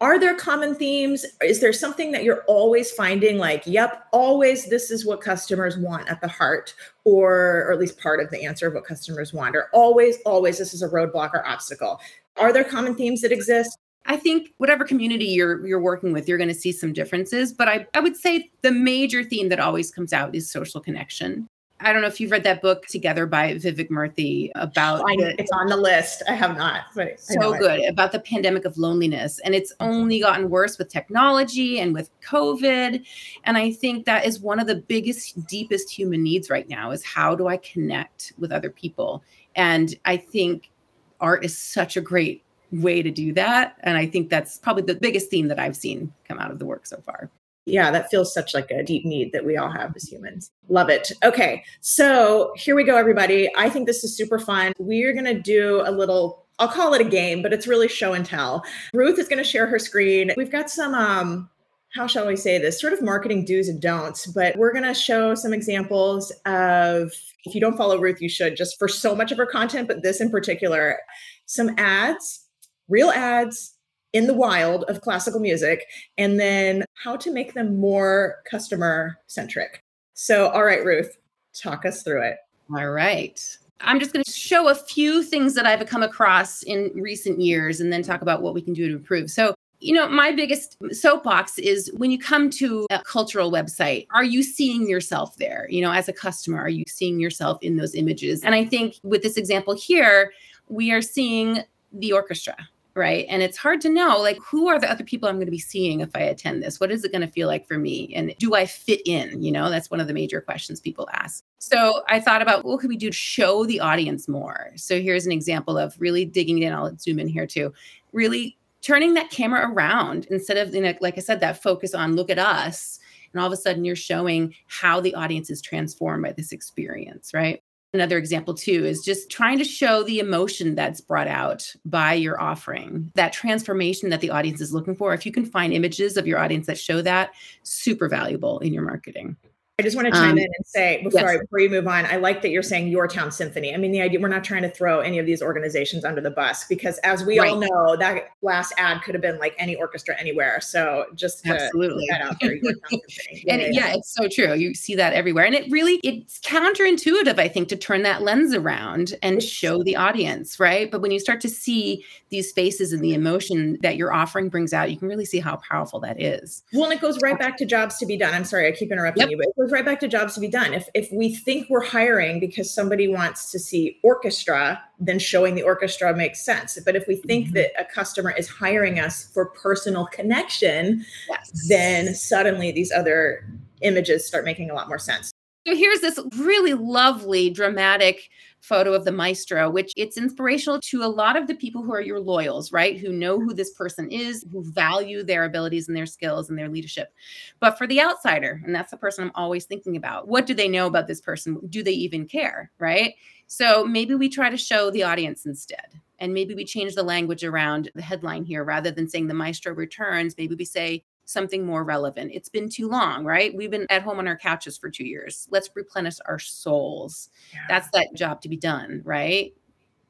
are 0.00 0.18
there 0.18 0.36
common 0.36 0.76
themes? 0.76 1.26
Is 1.42 1.60
there 1.60 1.72
something 1.72 2.12
that 2.12 2.22
you're 2.22 2.44
always 2.46 2.92
finding 2.92 3.36
like, 3.36 3.64
yep, 3.66 4.04
always 4.12 4.68
this 4.70 4.92
is 4.92 5.04
what 5.04 5.20
customers 5.20 5.76
want 5.76 6.08
at 6.08 6.20
the 6.20 6.28
heart, 6.28 6.72
or, 7.04 7.64
or 7.66 7.72
at 7.72 7.80
least 7.80 7.98
part 7.98 8.20
of 8.20 8.30
the 8.30 8.44
answer 8.44 8.68
of 8.68 8.74
what 8.74 8.84
customers 8.84 9.32
want, 9.32 9.56
or 9.56 9.68
always, 9.72 10.18
always 10.24 10.56
this 10.56 10.72
is 10.72 10.82
a 10.82 10.88
roadblock 10.88 11.34
or 11.34 11.46
obstacle? 11.46 12.00
Are 12.36 12.52
there 12.52 12.62
common 12.62 12.94
themes 12.94 13.22
that 13.22 13.32
exist? 13.32 13.76
I 14.08 14.16
think 14.16 14.54
whatever 14.56 14.84
community 14.84 15.26
you're 15.26 15.64
you're 15.66 15.80
working 15.80 16.12
with, 16.12 16.26
you're 16.26 16.38
going 16.38 16.48
to 16.48 16.54
see 16.54 16.72
some 16.72 16.92
differences. 16.92 17.52
But 17.52 17.68
I, 17.68 17.86
I 17.94 18.00
would 18.00 18.16
say 18.16 18.50
the 18.62 18.72
major 18.72 19.22
theme 19.22 19.50
that 19.50 19.60
always 19.60 19.90
comes 19.90 20.12
out 20.12 20.34
is 20.34 20.50
social 20.50 20.80
connection. 20.80 21.48
I 21.80 21.92
don't 21.92 22.02
know 22.02 22.08
if 22.08 22.18
you've 22.18 22.32
read 22.32 22.42
that 22.42 22.60
book 22.60 22.86
together 22.86 23.24
by 23.26 23.54
Vivek 23.54 23.88
Murthy 23.88 24.50
about 24.56 25.02
I, 25.08 25.16
the, 25.16 25.40
it's 25.40 25.52
on 25.52 25.68
the 25.68 25.76
list. 25.76 26.22
I 26.28 26.32
have 26.32 26.56
not, 26.56 26.86
but 26.94 27.20
so 27.20 27.56
good 27.56 27.84
about 27.88 28.10
the 28.10 28.18
pandemic 28.18 28.64
of 28.64 28.76
loneliness. 28.78 29.38
And 29.40 29.54
it's 29.54 29.72
only 29.78 30.20
gotten 30.20 30.50
worse 30.50 30.76
with 30.76 30.88
technology 30.88 31.78
and 31.78 31.94
with 31.94 32.10
COVID. 32.20 33.04
And 33.44 33.56
I 33.56 33.70
think 33.70 34.06
that 34.06 34.26
is 34.26 34.40
one 34.40 34.58
of 34.58 34.66
the 34.66 34.76
biggest, 34.76 35.46
deepest 35.46 35.88
human 35.88 36.22
needs 36.22 36.50
right 36.50 36.68
now 36.68 36.90
is 36.90 37.04
how 37.04 37.36
do 37.36 37.46
I 37.46 37.58
connect 37.58 38.32
with 38.38 38.50
other 38.50 38.70
people? 38.70 39.22
And 39.54 39.94
I 40.04 40.16
think 40.16 40.72
art 41.20 41.44
is 41.44 41.56
such 41.56 41.96
a 41.96 42.00
great 42.00 42.42
way 42.72 43.02
to 43.02 43.10
do 43.10 43.32
that. 43.34 43.76
And 43.80 43.96
I 43.96 44.06
think 44.06 44.28
that's 44.28 44.58
probably 44.58 44.82
the 44.82 44.94
biggest 44.94 45.30
theme 45.30 45.48
that 45.48 45.58
I've 45.58 45.76
seen 45.76 46.12
come 46.26 46.38
out 46.38 46.50
of 46.50 46.58
the 46.58 46.66
work 46.66 46.86
so 46.86 47.00
far 47.00 47.30
yeah, 47.68 47.90
that 47.90 48.10
feels 48.10 48.32
such 48.32 48.54
like 48.54 48.70
a 48.70 48.82
deep 48.82 49.04
need 49.04 49.32
that 49.32 49.44
we 49.44 49.56
all 49.56 49.70
have 49.70 49.94
as 49.94 50.04
humans. 50.04 50.50
Love 50.68 50.88
it. 50.88 51.12
Okay, 51.22 51.64
so 51.80 52.52
here 52.56 52.74
we 52.74 52.84
go, 52.84 52.96
everybody. 52.96 53.50
I 53.56 53.68
think 53.68 53.86
this 53.86 54.02
is 54.02 54.16
super 54.16 54.38
fun. 54.38 54.72
We're 54.78 55.12
going 55.12 55.26
to 55.26 55.38
do 55.38 55.82
a 55.84 55.92
little 55.92 56.44
I'll 56.60 56.66
call 56.66 56.92
it 56.92 57.00
a 57.00 57.08
game, 57.08 57.40
but 57.40 57.52
it's 57.52 57.68
really 57.68 57.86
show 57.86 58.14
and 58.14 58.26
tell. 58.26 58.64
Ruth 58.92 59.16
is 59.16 59.28
going 59.28 59.38
to 59.38 59.48
share 59.48 59.68
her 59.68 59.78
screen. 59.78 60.32
We've 60.36 60.50
got 60.50 60.70
some 60.70 60.94
um 60.94 61.48
how 61.94 62.06
shall 62.06 62.26
we 62.26 62.36
say 62.36 62.58
this 62.58 62.80
sort 62.80 62.92
of 62.92 63.00
marketing 63.00 63.44
do's 63.44 63.68
and 63.68 63.80
don'ts, 63.80 64.26
but 64.26 64.56
we're 64.56 64.72
going 64.72 64.84
to 64.84 64.92
show 64.92 65.34
some 65.34 65.54
examples 65.54 66.30
of 66.44 67.12
if 67.44 67.54
you 67.54 67.60
don't 67.60 67.78
follow 67.78 67.98
Ruth, 67.98 68.20
you 68.20 68.28
should 68.28 68.56
just 68.56 68.78
for 68.78 68.88
so 68.88 69.14
much 69.14 69.32
of 69.32 69.38
her 69.38 69.46
content, 69.46 69.88
but 69.88 70.02
this 70.02 70.20
in 70.20 70.30
particular, 70.30 70.98
some 71.46 71.70
ads, 71.78 72.47
real 72.88 73.10
ads 73.10 73.74
in 74.12 74.26
the 74.26 74.34
wild 74.34 74.84
of 74.84 75.00
classical 75.00 75.40
music 75.40 75.84
and 76.16 76.40
then 76.40 76.84
how 76.94 77.16
to 77.16 77.30
make 77.30 77.54
them 77.54 77.78
more 77.78 78.42
customer 78.50 79.18
centric. 79.26 79.82
So, 80.14 80.48
all 80.48 80.64
right, 80.64 80.84
Ruth, 80.84 81.18
talk 81.54 81.84
us 81.84 82.02
through 82.02 82.22
it. 82.22 82.36
All 82.74 82.88
right. 82.90 83.40
I'm 83.80 84.00
just 84.00 84.12
going 84.12 84.24
to 84.24 84.30
show 84.30 84.68
a 84.68 84.74
few 84.74 85.22
things 85.22 85.54
that 85.54 85.66
I've 85.66 85.86
come 85.86 86.02
across 86.02 86.62
in 86.62 86.90
recent 86.94 87.40
years 87.40 87.80
and 87.80 87.92
then 87.92 88.02
talk 88.02 88.22
about 88.22 88.42
what 88.42 88.54
we 88.54 88.62
can 88.62 88.74
do 88.74 88.88
to 88.88 88.96
improve. 88.96 89.30
So, 89.30 89.54
you 89.80 89.94
know, 89.94 90.08
my 90.08 90.32
biggest 90.32 90.76
soapbox 90.90 91.58
is 91.58 91.90
when 91.96 92.10
you 92.10 92.18
come 92.18 92.50
to 92.50 92.86
a 92.90 92.98
cultural 92.98 93.52
website, 93.52 94.08
are 94.12 94.24
you 94.24 94.42
seeing 94.42 94.88
yourself 94.88 95.36
there? 95.36 95.68
You 95.70 95.82
know, 95.82 95.92
as 95.92 96.08
a 96.08 96.12
customer, 96.12 96.60
are 96.60 96.68
you 96.68 96.82
seeing 96.88 97.20
yourself 97.20 97.58
in 97.62 97.76
those 97.76 97.94
images? 97.94 98.42
And 98.42 98.56
I 98.56 98.64
think 98.64 98.96
with 99.04 99.22
this 99.22 99.36
example 99.36 99.76
here, 99.76 100.32
we 100.68 100.90
are 100.90 101.02
seeing 101.02 101.60
the 101.92 102.12
orchestra 102.12 102.56
right? 102.98 103.24
And 103.28 103.42
it's 103.42 103.56
hard 103.56 103.80
to 103.82 103.88
know 103.88 104.18
like 104.18 104.38
who 104.42 104.68
are 104.68 104.78
the 104.78 104.90
other 104.90 105.04
people 105.04 105.28
i'm 105.28 105.36
going 105.36 105.46
to 105.46 105.50
be 105.50 105.58
seeing 105.58 106.00
if 106.00 106.10
i 106.14 106.20
attend 106.20 106.62
this? 106.62 106.80
What 106.80 106.90
is 106.90 107.04
it 107.04 107.12
going 107.12 107.26
to 107.26 107.32
feel 107.32 107.46
like 107.48 107.66
for 107.66 107.78
me? 107.78 108.12
And 108.14 108.34
do 108.38 108.54
i 108.54 108.66
fit 108.66 109.00
in? 109.06 109.42
You 109.42 109.52
know 109.52 109.70
that's 109.70 109.90
one 109.90 110.00
of 110.00 110.08
the 110.08 110.14
major 110.14 110.40
questions 110.40 110.80
people 110.80 111.08
ask. 111.12 111.44
So 111.58 112.02
i 112.08 112.20
thought 112.20 112.42
about 112.42 112.64
what 112.64 112.80
could 112.80 112.90
we 112.90 112.96
do 112.96 113.10
to 113.10 113.16
show 113.16 113.64
the 113.64 113.80
audience 113.80 114.28
more? 114.28 114.72
So 114.76 115.00
here's 115.00 115.26
an 115.26 115.32
example 115.32 115.78
of 115.78 115.98
really 115.98 116.24
digging 116.24 116.62
in 116.62 116.72
i'll 116.72 116.94
zoom 116.98 117.18
in 117.18 117.28
here 117.28 117.46
too. 117.46 117.72
Really 118.12 118.58
turning 118.82 119.14
that 119.14 119.30
camera 119.30 119.70
around 119.70 120.26
instead 120.30 120.56
of 120.56 120.74
you 120.74 120.80
know, 120.80 120.94
like 121.00 121.16
i 121.16 121.20
said 121.20 121.40
that 121.40 121.62
focus 121.62 121.94
on 121.94 122.16
look 122.16 122.30
at 122.30 122.38
us 122.38 122.98
and 123.32 123.40
all 123.40 123.46
of 123.46 123.52
a 123.52 123.56
sudden 123.56 123.84
you're 123.84 123.96
showing 123.96 124.54
how 124.66 125.00
the 125.00 125.14
audience 125.14 125.50
is 125.50 125.60
transformed 125.60 126.22
by 126.22 126.32
this 126.32 126.52
experience 126.52 127.34
right 127.34 127.62
Another 127.94 128.18
example, 128.18 128.52
too, 128.52 128.84
is 128.84 129.02
just 129.02 129.30
trying 129.30 129.56
to 129.56 129.64
show 129.64 130.02
the 130.02 130.18
emotion 130.18 130.74
that's 130.74 131.00
brought 131.00 131.26
out 131.26 131.74
by 131.86 132.12
your 132.12 132.38
offering, 132.38 133.10
that 133.14 133.32
transformation 133.32 134.10
that 134.10 134.20
the 134.20 134.28
audience 134.28 134.60
is 134.60 134.74
looking 134.74 134.94
for. 134.94 135.14
If 135.14 135.24
you 135.24 135.32
can 135.32 135.46
find 135.46 135.72
images 135.72 136.18
of 136.18 136.26
your 136.26 136.38
audience 136.38 136.66
that 136.66 136.78
show 136.78 137.00
that, 137.00 137.30
super 137.62 138.06
valuable 138.06 138.58
in 138.58 138.74
your 138.74 138.82
marketing. 138.82 139.36
I 139.80 139.84
just 139.84 139.94
want 139.94 140.06
to 140.06 140.12
chime 140.12 140.32
um, 140.32 140.38
in 140.38 140.44
and 140.44 140.66
say 140.66 141.00
before 141.04 141.20
yes. 141.20 141.30
I 141.30 141.36
before 141.38 141.60
you 141.60 141.70
move 141.70 141.86
on, 141.86 142.04
I 142.06 142.16
like 142.16 142.42
that 142.42 142.50
you're 142.50 142.64
saying 142.64 142.88
your 142.88 143.06
town 143.06 143.30
symphony. 143.30 143.72
I 143.72 143.76
mean, 143.76 143.92
the 143.92 144.00
idea 144.00 144.18
we're 144.18 144.26
not 144.26 144.42
trying 144.42 144.62
to 144.62 144.68
throw 144.68 144.98
any 144.98 145.20
of 145.20 145.26
these 145.26 145.40
organizations 145.40 146.04
under 146.04 146.20
the 146.20 146.32
bus 146.32 146.64
because 146.64 146.98
as 146.98 147.24
we 147.24 147.38
right. 147.38 147.52
all 147.52 147.60
know, 147.60 147.96
that 147.96 148.30
last 148.42 148.74
ad 148.76 149.02
could 149.02 149.14
have 149.14 149.22
been 149.22 149.38
like 149.38 149.54
any 149.56 149.76
orchestra 149.76 150.16
anywhere. 150.18 150.60
So 150.60 151.06
just 151.14 151.46
absolutely 151.46 152.06
that 152.10 152.22
out 152.22 152.40
there, 152.40 152.54
yeah, 152.90 152.98
and 153.46 153.62
yeah, 153.62 153.68
yeah, 153.70 153.94
it's 153.94 154.12
so 154.12 154.26
true. 154.26 154.52
You 154.54 154.74
see 154.74 154.96
that 154.96 155.12
everywhere. 155.12 155.44
And 155.44 155.54
it 155.54 155.70
really 155.70 156.00
it's 156.02 156.40
counterintuitive, 156.40 157.38
I 157.38 157.46
think, 157.46 157.68
to 157.68 157.76
turn 157.76 158.02
that 158.02 158.22
lens 158.22 158.54
around 158.54 159.14
and 159.22 159.40
show 159.40 159.84
the 159.84 159.94
audience, 159.94 160.58
right? 160.58 160.90
But 160.90 161.02
when 161.02 161.12
you 161.12 161.20
start 161.20 161.40
to 161.42 161.48
see 161.48 162.04
these 162.30 162.50
faces 162.50 162.92
and 162.92 163.00
the 163.00 163.14
emotion 163.14 163.78
that 163.82 163.96
your 163.96 164.12
offering 164.12 164.48
brings 164.48 164.72
out, 164.72 164.90
you 164.90 164.96
can 164.96 165.06
really 165.06 165.24
see 165.24 165.38
how 165.38 165.56
powerful 165.58 166.00
that 166.00 166.20
is. 166.20 166.64
Well, 166.72 166.90
and 166.90 166.92
it 166.92 167.00
goes 167.00 167.20
right 167.22 167.38
back 167.38 167.56
to 167.58 167.64
jobs 167.64 167.96
to 167.98 168.06
be 168.06 168.16
done. 168.16 168.34
I'm 168.34 168.44
sorry, 168.44 168.66
I 168.66 168.72
keep 168.72 168.90
interrupting 168.90 169.22
yep. 169.22 169.30
you, 169.30 169.36
but 169.36 169.67
goes 169.68 169.72
right 169.74 169.84
back 169.84 170.00
to 170.00 170.08
jobs 170.08 170.34
to 170.34 170.40
be 170.40 170.48
done. 170.48 170.72
If 170.74 170.88
if 170.94 171.10
we 171.12 171.34
think 171.34 171.68
we're 171.68 171.84
hiring 171.84 172.40
because 172.40 172.72
somebody 172.72 173.08
wants 173.08 173.50
to 173.52 173.58
see 173.58 173.98
orchestra, 174.02 174.82
then 174.98 175.18
showing 175.18 175.54
the 175.54 175.62
orchestra 175.62 176.16
makes 176.16 176.40
sense. 176.40 176.78
But 176.84 176.96
if 176.96 177.06
we 177.06 177.16
think 177.16 177.46
mm-hmm. 177.46 177.54
that 177.54 177.70
a 177.78 177.84
customer 177.84 178.30
is 178.30 178.48
hiring 178.48 178.98
us 178.98 179.30
for 179.32 179.46
personal 179.46 180.06
connection, 180.06 181.04
yes. 181.28 181.68
then 181.68 182.14
suddenly 182.14 182.72
these 182.72 182.90
other 182.90 183.46
images 183.82 184.26
start 184.26 184.44
making 184.44 184.70
a 184.70 184.74
lot 184.74 184.88
more 184.88 184.98
sense. 184.98 185.30
So 185.66 185.76
here's 185.76 186.00
this 186.00 186.18
really 186.38 186.72
lovely 186.72 187.50
dramatic 187.50 188.30
photo 188.60 188.94
of 188.94 189.04
the 189.04 189.12
maestro, 189.12 189.68
which 189.68 189.92
it's 189.96 190.16
inspirational 190.16 190.80
to 190.80 191.02
a 191.02 191.06
lot 191.06 191.36
of 191.36 191.46
the 191.46 191.54
people 191.54 191.82
who 191.82 191.92
are 191.92 192.00
your 192.00 192.20
loyals, 192.20 192.72
right? 192.72 192.98
Who 192.98 193.12
know 193.12 193.38
who 193.38 193.52
this 193.52 193.72
person 193.72 194.10
is, 194.10 194.44
who 194.50 194.64
value 194.72 195.22
their 195.22 195.44
abilities 195.44 195.86
and 195.86 195.96
their 195.96 196.06
skills 196.06 196.48
and 196.48 196.58
their 196.58 196.70
leadership. 196.70 197.12
But 197.60 197.76
for 197.76 197.86
the 197.86 198.00
outsider, 198.00 198.62
and 198.64 198.74
that's 198.74 198.90
the 198.90 198.96
person 198.96 199.24
I'm 199.24 199.32
always 199.34 199.66
thinking 199.66 199.96
about, 199.96 200.26
what 200.26 200.46
do 200.46 200.54
they 200.54 200.68
know 200.68 200.86
about 200.86 201.06
this 201.06 201.20
person? 201.20 201.60
Do 201.68 201.82
they 201.82 201.92
even 201.92 202.26
care, 202.26 202.70
right? 202.78 203.14
So 203.46 203.84
maybe 203.84 204.14
we 204.14 204.28
try 204.28 204.50
to 204.50 204.56
show 204.56 204.90
the 204.90 205.02
audience 205.02 205.44
instead. 205.44 206.00
And 206.18 206.34
maybe 206.34 206.54
we 206.54 206.64
change 206.64 206.94
the 206.94 207.04
language 207.04 207.44
around 207.44 207.90
the 207.94 208.02
headline 208.02 208.44
here 208.44 208.64
rather 208.64 208.90
than 208.90 209.08
saying 209.08 209.28
the 209.28 209.34
maestro 209.34 209.72
returns. 209.72 210.34
Maybe 210.36 210.56
we 210.56 210.64
say 210.64 211.04
something 211.28 211.64
more 211.64 211.84
relevant. 211.84 212.32
It's 212.32 212.48
been 212.48 212.70
too 212.70 212.88
long, 212.88 213.22
right? 213.22 213.54
We've 213.54 213.70
been 213.70 213.86
at 213.90 214.00
home 214.00 214.18
on 214.18 214.26
our 214.26 214.36
couches 214.36 214.78
for 214.78 214.88
two 214.88 215.04
years. 215.04 215.46
Let's 215.50 215.68
replenish 215.74 216.16
our 216.24 216.38
souls. 216.38 217.28
Yeah. 217.52 217.60
That's 217.68 217.90
that 217.90 218.08
job 218.14 218.40
to 218.42 218.48
be 218.48 218.56
done, 218.56 219.02
right? 219.04 219.52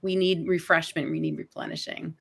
We 0.01 0.15
need 0.15 0.47
refreshment, 0.47 1.11
we 1.11 1.19
need 1.19 1.37
replenishing. 1.37 2.15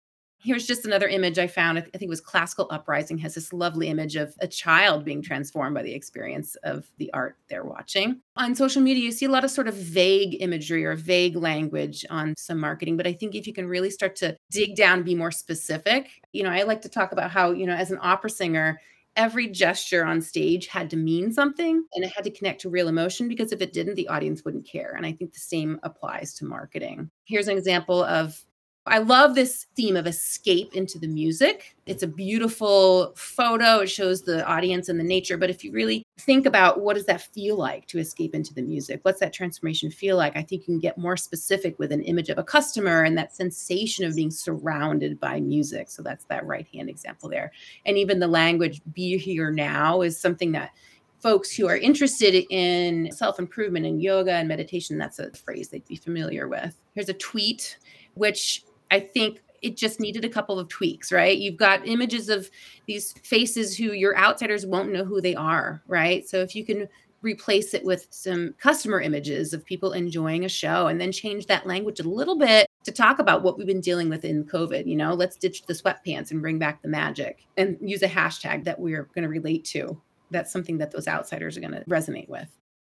Here's 0.48 0.66
just 0.66 0.86
another 0.86 1.10
image 1.10 1.38
I 1.38 1.48
found. 1.48 1.78
I 1.78 1.82
think 1.82 2.04
it 2.04 2.08
was 2.08 2.22
Classical 2.22 2.70
Uprising 2.72 3.18
has 3.18 3.36
this 3.36 3.52
lovely 3.52 3.90
image 3.90 4.16
of 4.16 4.34
a 4.40 4.48
child 4.48 5.04
being 5.04 5.22
transformed 5.22 5.76
by 5.76 5.84
the 5.84 5.94
experience 5.94 6.56
of 6.64 6.88
the 7.00 7.12
art 7.14 7.36
they're 7.50 7.66
watching. 7.66 8.22
On 8.38 8.56
social 8.56 8.82
media, 8.82 9.04
you 9.04 9.12
see 9.12 9.26
a 9.26 9.30
lot 9.30 9.44
of 9.44 9.52
sort 9.52 9.68
of 9.68 9.74
vague 9.74 10.42
imagery 10.42 10.86
or 10.86 10.96
vague 10.96 11.36
language 11.36 12.06
on 12.10 12.34
some 12.38 12.62
marketing, 12.62 12.96
but 12.96 13.06
I 13.06 13.12
think 13.12 13.36
if 13.36 13.46
you 13.46 13.52
can 13.52 13.68
really 13.68 13.90
start 13.90 14.16
to 14.18 14.38
dig 14.50 14.78
down, 14.78 15.04
be 15.04 15.16
more 15.16 15.32
specific, 15.32 16.12
you 16.32 16.44
know, 16.44 16.50
I 16.50 16.64
like 16.64 16.82
to 16.84 16.90
talk 16.90 17.12
about 17.12 17.30
how, 17.30 17.52
you 17.52 17.68
know, 17.68 17.76
as 17.76 17.92
an 17.92 18.00
opera 18.02 18.30
singer, 18.30 18.80
every 19.18 19.50
gesture 19.50 20.06
on 20.06 20.22
stage 20.22 20.68
had 20.68 20.90
to 20.92 20.96
mean 20.96 21.34
something 21.34 21.84
and 21.94 22.06
it 22.06 22.14
had 22.16 22.24
to 22.24 22.32
connect 22.32 22.62
to 22.62 22.70
real 22.70 22.88
emotion 22.88 23.28
because 23.28 23.52
if 23.52 23.62
it 23.62 23.74
didn't, 23.74 23.96
the 23.96 24.08
audience 24.08 24.46
wouldn't 24.46 24.66
care. 24.66 24.94
And 24.96 25.06
I 25.06 25.12
think 25.12 25.34
the 25.34 25.40
same 25.40 25.78
applies 25.84 26.34
to 26.36 26.46
marketing. 26.46 27.12
Here's 27.26 27.50
an 27.50 27.58
example 27.58 28.02
of 28.06 28.42
I 28.88 29.00
love 29.00 29.36
this 29.36 29.68
theme 29.76 29.96
of 29.96 30.08
escape 30.08 30.74
into 30.74 30.98
the 30.98 31.08
music. 31.08 31.76
It's 31.86 32.04
a 32.04 32.08
beautiful 32.08 33.14
photo. 33.16 33.80
It 33.80 33.90
shows 33.90 34.22
the 34.22 34.46
audience 34.46 34.90
and 34.90 35.00
the 35.00 35.04
nature. 35.04 35.38
But 35.38 35.50
if 35.50 35.64
you 35.64 35.72
really 35.72 36.06
think 36.18 36.46
about 36.46 36.82
what 36.82 36.96
does 36.96 37.06
that 37.06 37.22
feel 37.34 37.58
like 37.58 37.88
to 37.88 38.00
escape 38.00 38.34
into 38.34 38.54
the 38.54 38.62
music? 38.62 39.00
What's 39.04 39.20
that 39.20 39.34
transformation 39.34 39.92
feel 39.92 40.18
like? 40.18 40.36
I 40.36 40.42
think 40.42 40.64
you 40.64 40.66
can 40.74 40.80
get 40.80 40.98
more 40.98 41.18
specific 41.18 41.78
with 41.80 41.92
an 41.92 42.02
image 42.04 42.30
of 42.30 42.38
a 42.38 42.44
customer 42.44 43.04
and 43.04 43.18
that 43.18 43.36
sensation 43.36 44.06
of 44.06 44.16
being 44.16 44.32
surrounded 44.32 45.20
by 45.20 45.40
music. 45.40 45.90
So 45.90 46.02
that's 46.02 46.26
that 46.26 46.46
right 46.46 46.68
hand 46.74 46.90
example 46.90 47.30
there. 47.30 47.52
And 47.86 47.98
even 47.98 48.20
the 48.20 48.28
language 48.28 48.82
be 48.94 49.18
here 49.18 49.52
now 49.52 50.02
is 50.02 50.20
something 50.20 50.52
that 50.54 50.72
folks 51.20 51.56
who 51.56 51.68
are 51.68 51.78
interested 51.78 52.46
in 52.50 53.12
self 53.12 53.40
improvement 53.40 53.86
and 53.86 54.02
yoga 54.02 54.34
and 54.34 54.48
meditation, 54.48 54.98
that's 54.98 55.20
a 55.20 55.32
phrase 55.32 55.70
they'd 55.70 55.88
be 55.88 55.96
familiar 55.96 56.48
with. 56.48 56.76
Here's 56.94 57.10
a 57.10 57.14
tweet, 57.14 57.78
which 58.14 58.64
I 58.92 59.00
think 59.00 59.42
it 59.62 59.76
just 59.76 60.00
needed 60.00 60.24
a 60.24 60.30
couple 60.30 60.60
of 60.60 60.70
tweaks, 60.70 61.12
right? 61.12 61.38
You've 61.38 61.58
got 61.58 61.88
images 61.88 62.30
of 62.30 62.50
these 62.86 63.14
faces 63.24 63.76
who 63.76 63.94
your 63.94 64.18
outsiders 64.18 64.66
won't 64.66 64.92
know 64.92 65.04
who 65.04 65.22
they 65.22 65.36
are, 65.36 65.82
right? 65.88 66.28
So 66.28 66.42
if 66.42 66.56
you 66.56 66.64
can 66.64 66.88
replace 67.22 67.74
it 67.74 67.84
with 67.84 68.08
some 68.10 68.54
customer 68.60 69.02
images 69.02 69.54
of 69.54 69.66
people 69.66 69.94
enjoying 69.94 70.46
a 70.46 70.50
show 70.50 70.88
and 70.88 71.02
then 71.02 71.12
change 71.12 71.48
that 71.48 71.66
language 71.66 72.00
a 72.00 72.08
little 72.08 72.38
bit 72.38 72.68
to 72.84 72.92
talk 72.92 73.20
about 73.20 73.44
what 73.44 73.58
we've 73.58 73.68
been 73.68 73.82
dealing 73.82 74.10
with 74.10 74.24
in 74.24 74.46
COVID. 74.46 74.86
You 74.86 74.96
know, 74.96 75.14
let's 75.14 75.36
ditch 75.36 75.64
the 75.66 75.74
sweatpants 75.74 76.32
and 76.32 76.42
bring 76.42 76.60
back 76.60 76.82
the 76.82 76.88
magic 76.88 77.46
and 77.58 77.78
use 77.82 78.04
a 78.04 78.08
hashtag 78.08 78.64
that 78.66 78.80
we're 78.80 79.04
going 79.16 79.24
to 79.24 79.30
relate 79.30 79.66
to. 79.66 80.00
That's 80.30 80.52
something 80.52 80.78
that 80.78 80.92
those 80.92 81.08
outsiders 81.08 81.58
are 81.58 81.62
going 81.62 81.74
to 81.74 81.84
resonate 81.86 82.30
with. 82.30 82.48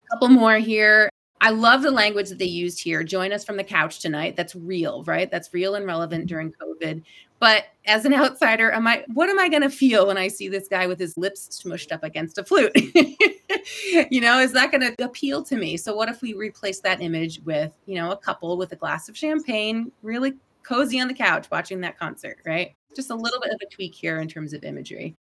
A 0.05 0.09
couple 0.15 0.29
more 0.29 0.57
here. 0.57 1.09
I 1.41 1.51
love 1.51 1.83
the 1.83 1.91
language 1.91 2.29
that 2.29 2.39
they 2.39 2.45
used 2.45 2.83
here. 2.83 3.03
Join 3.05 3.33
us 3.33 3.45
from 3.45 3.57
the 3.57 3.65
couch 3.65 4.01
tonight. 4.01 4.37
That's 4.37 4.55
real, 4.55 5.05
right? 5.05 5.31
That's 5.31 5.53
real 5.55 5.75
and 5.75 5.87
relevant 5.87 6.23
mm-hmm. 6.23 6.29
during 6.29 6.53
COVID. 6.53 7.03
But 7.41 7.65
as 7.87 8.05
an 8.05 8.15
outsider, 8.15 8.73
am 8.73 8.87
I 8.87 9.05
what 9.15 9.29
am 9.29 9.39
I 9.39 9.49
going 9.49 9.63
to 9.63 9.71
feel 9.71 10.07
when 10.07 10.19
I 10.19 10.29
see 10.29 10.49
this 10.49 10.69
guy 10.69 10.87
with 10.87 10.99
his 10.99 11.17
lips 11.17 11.49
smushed 11.63 11.93
up 11.93 12.03
against 12.03 12.39
a 12.39 12.45
flute? 12.45 12.73
you 14.11 14.21
know, 14.21 14.39
is 14.39 14.53
that 14.53 14.73
going 14.73 14.81
to 14.81 15.05
appeal 15.05 15.45
to 15.45 15.57
me? 15.57 15.77
So 15.77 15.95
what 15.95 16.09
if 16.09 16.23
we 16.23 16.35
replace 16.35 16.81
that 16.81 17.01
image 17.01 17.41
with, 17.45 17.73
you 17.87 17.95
know, 17.95 18.11
a 18.11 18.17
couple 18.17 18.57
with 18.57 18.73
a 18.73 18.77
glass 18.77 19.09
of 19.09 19.17
champagne, 19.17 19.93
really 20.03 20.35
cozy 20.63 21.01
on 21.01 21.09
the 21.09 21.15
couch 21.15 21.49
watching 21.51 21.81
that 21.81 21.99
concert, 21.99 22.39
right? 22.45 22.75
Just 22.95 23.11
a 23.11 23.15
little 23.15 23.41
bit 23.41 23.53
of 23.53 23.61
a 23.63 23.67
tweak 23.67 23.95
here 23.95 24.19
in 24.19 24.29
terms 24.29 24.53
of 24.53 24.65
imagery 24.65 25.17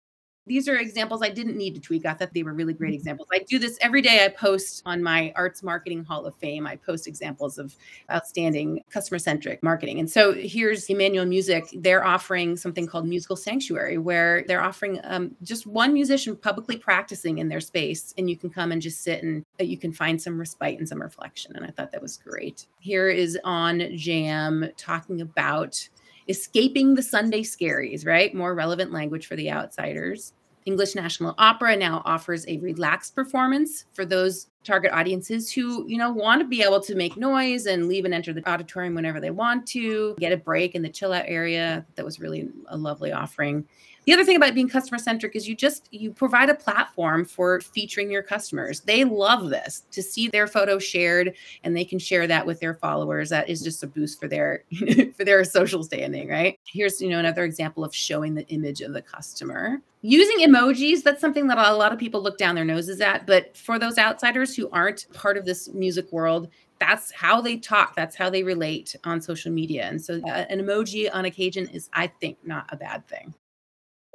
these 0.48 0.68
are 0.68 0.78
examples 0.78 1.22
I 1.22 1.30
didn't 1.30 1.58
need 1.58 1.76
to 1.76 1.82
tweak. 1.82 2.06
I 2.06 2.14
thought 2.14 2.34
they 2.34 2.44
were 2.44 2.54
really 2.54 2.74
great 2.74 2.90
mm-hmm. 2.90 2.96
examples. 2.96 3.28
I 3.32 3.40
do 3.40 3.60
this 3.60 3.78
every 3.82 4.02
day. 4.02 4.26
I 4.26 4.30
post 4.30 4.82
on 4.86 5.04
my 5.04 5.34
Arts 5.36 5.62
Marketing 5.62 6.04
Hall 6.04 6.26
of 6.26 6.36
Fame. 6.36 6.66
I 6.66 6.78
post 6.78 7.08
examples 7.08 7.58
of 7.58 7.76
outstanding 8.12 8.84
customer 8.90 9.20
centric 9.20 9.62
marketing. 9.62 10.00
And 10.00 10.10
so 10.10 10.34
here's 10.34 10.86
Emmanuel 10.90 11.26
Music. 11.26 11.66
They're 11.74 12.04
offering 12.04 12.56
something 12.56 12.88
called 12.88 13.08
Musical 13.08 13.36
Sanctuary, 13.36 13.98
where 13.98 14.44
they're 14.48 14.64
offering 14.64 15.00
um, 15.04 15.36
just 15.44 15.68
one 15.68 15.94
musician 15.94 16.36
publicly 16.36 16.78
practicing 16.78 17.40
in 17.40 17.50
their 17.50 17.62
space. 17.62 18.14
And 18.18 18.30
you 18.30 18.38
can 18.38 18.50
come 18.50 18.72
and 18.72 18.82
just 18.82 19.04
sit 19.04 19.24
and 19.24 19.46
uh, 19.60 19.64
you 19.64 19.78
can 19.78 19.92
find 19.92 20.22
some 20.22 20.40
respite 20.40 20.80
and 20.80 20.88
some 20.88 21.02
reflection. 21.02 21.56
And 21.56 21.66
I 21.66 21.70
thought 21.70 21.92
that 21.92 22.02
was 22.02 22.18
great. 22.18 22.68
Here 22.80 23.10
is 23.10 23.38
on 23.44 23.96
Jam 23.96 24.70
talking 24.78 25.22
about 25.22 25.88
escaping 26.28 26.96
the 26.96 27.02
Sunday 27.02 27.42
scaries, 27.42 28.06
right? 28.06 28.34
More 28.34 28.54
relevant 28.54 28.92
language 28.92 29.28
for 29.28 29.36
the 29.36 29.52
outsiders. 29.52 30.34
English 30.68 30.96
National 30.96 31.34
Opera 31.38 31.78
now 31.78 32.02
offers 32.04 32.46
a 32.48 32.58
relaxed 32.58 33.16
performance 33.16 33.86
for 33.94 34.06
those 34.06 34.48
target 34.66 34.92
audiences 34.92 35.50
who, 35.50 35.88
you 35.88 35.98
know, 35.98 36.12
want 36.12 36.42
to 36.42 36.48
be 36.48 36.62
able 36.62 36.82
to 36.82 36.94
make 36.94 37.16
noise 37.16 37.68
and 37.68 37.88
leave 37.88 38.04
and 38.04 38.14
enter 38.14 38.34
the 38.34 38.48
auditorium 38.48 38.94
whenever 38.94 39.22
they 39.22 39.32
want 39.32 39.66
to, 39.68 40.14
get 40.20 40.34
a 40.34 40.38
break 40.38 40.76
in 40.76 40.82
the 40.82 40.90
chill 40.90 41.14
out 41.14 41.24
area. 41.26 41.86
That 41.96 42.04
was 42.04 42.20
really 42.20 42.50
a 42.68 42.76
lovely 42.76 43.14
offering 43.14 43.66
the 44.08 44.14
other 44.14 44.24
thing 44.24 44.38
about 44.38 44.56
being 44.56 44.70
customer 44.70 44.98
centric 44.98 45.36
is 45.36 45.50
you 45.50 45.54
just 45.54 45.90
you 45.92 46.12
provide 46.12 46.50
a 46.50 46.56
platform 46.56 47.26
for 47.26 47.60
featuring 47.60 48.10
your 48.10 48.24
customers. 48.24 48.80
They 48.80 49.04
love 49.04 49.50
this 49.50 49.84
to 49.92 50.02
see 50.02 50.30
their 50.30 50.48
photo 50.48 50.80
shared 50.80 51.36
and 51.66 51.76
they 51.76 51.84
can 51.84 52.00
share 52.00 52.26
that 52.26 52.46
with 52.46 52.62
their 52.62 52.76
followers. 52.76 53.30
That 53.30 53.50
is 53.50 53.62
just 53.62 53.84
a 53.84 53.88
boost 53.88 54.22
for 54.22 54.30
their 54.30 54.64
for 55.18 55.26
their 55.26 55.44
social 55.44 55.84
standing 55.84 56.30
right? 56.30 56.58
Here's 56.66 57.02
you 57.02 57.10
know 57.10 57.20
another 57.20 57.44
example 57.44 57.84
of 57.84 57.94
showing 57.94 58.34
the 58.34 58.48
image 58.48 58.80
of 58.80 58.94
the 58.94 59.02
customer. 59.02 59.82
Using 60.02 60.48
emojis 60.48 61.04
that's 61.04 61.20
something 61.20 61.48
that 61.48 61.58
a 61.58 61.76
lot 61.76 61.92
of 61.92 62.00
people 62.00 62.24
look 62.24 62.38
down 62.38 62.56
their 62.56 62.64
noses 62.64 63.02
at 63.02 63.28
but 63.28 63.58
for 63.58 63.78
those 63.78 63.98
outsiders 63.98 64.56
who 64.56 64.70
aren't 64.70 65.12
part 65.12 65.36
of 65.36 65.44
this 65.44 65.68
music 65.74 66.10
world 66.14 66.48
that's 66.80 67.12
how 67.12 67.42
they 67.42 67.58
talk 67.58 67.94
that's 67.98 68.16
how 68.16 68.30
they 68.30 68.44
relate 68.44 68.96
on 69.04 69.20
social 69.20 69.52
media. 69.52 69.84
And 69.84 70.02
so 70.02 70.22
uh, 70.26 70.46
an 70.48 70.62
emoji 70.62 71.10
on 71.12 71.26
occasion 71.26 71.68
is 71.68 71.90
i 71.92 72.08
think 72.08 72.38
not 72.46 72.68
a 72.70 72.78
bad 72.78 73.06
thing 73.10 73.34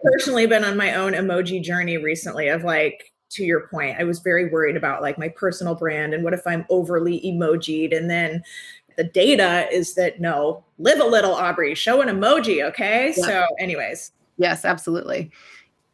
personally 0.03 0.47
been 0.47 0.65
on 0.65 0.77
my 0.77 0.95
own 0.95 1.13
emoji 1.13 1.63
journey 1.63 1.97
recently 1.97 2.49
of 2.49 2.65
like 2.65 3.13
to 3.31 3.45
your 3.45 3.69
point 3.69 3.97
i 3.99 4.05
was 4.05 4.19
very 4.19 4.51
worried 4.51 4.77
about 4.77 5.01
like 5.01 5.19
my 5.19 5.29
personal 5.29 5.75
brand 5.75 6.13
and 6.13 6.23
what 6.23 6.35
if 6.35 6.47
i'm 6.47 6.67
overly 6.71 7.21
emojied? 7.21 7.97
And 7.97 8.11
then 8.11 8.43
the 8.97 9.05
data 9.05 9.69
is 9.73 9.95
that 9.95 10.21
no 10.21 10.65
live 10.79 11.01
a 11.01 11.05
little 11.05 11.35
aubrey 11.35 11.75
show 11.75 12.01
an 12.01 12.09
emoji 12.09 12.63
okay? 12.65 13.15
Yeah. 13.17 13.25
so 13.25 13.47
anyways. 13.59 14.13
Yes 14.39 14.65
absolutely. 14.65 15.31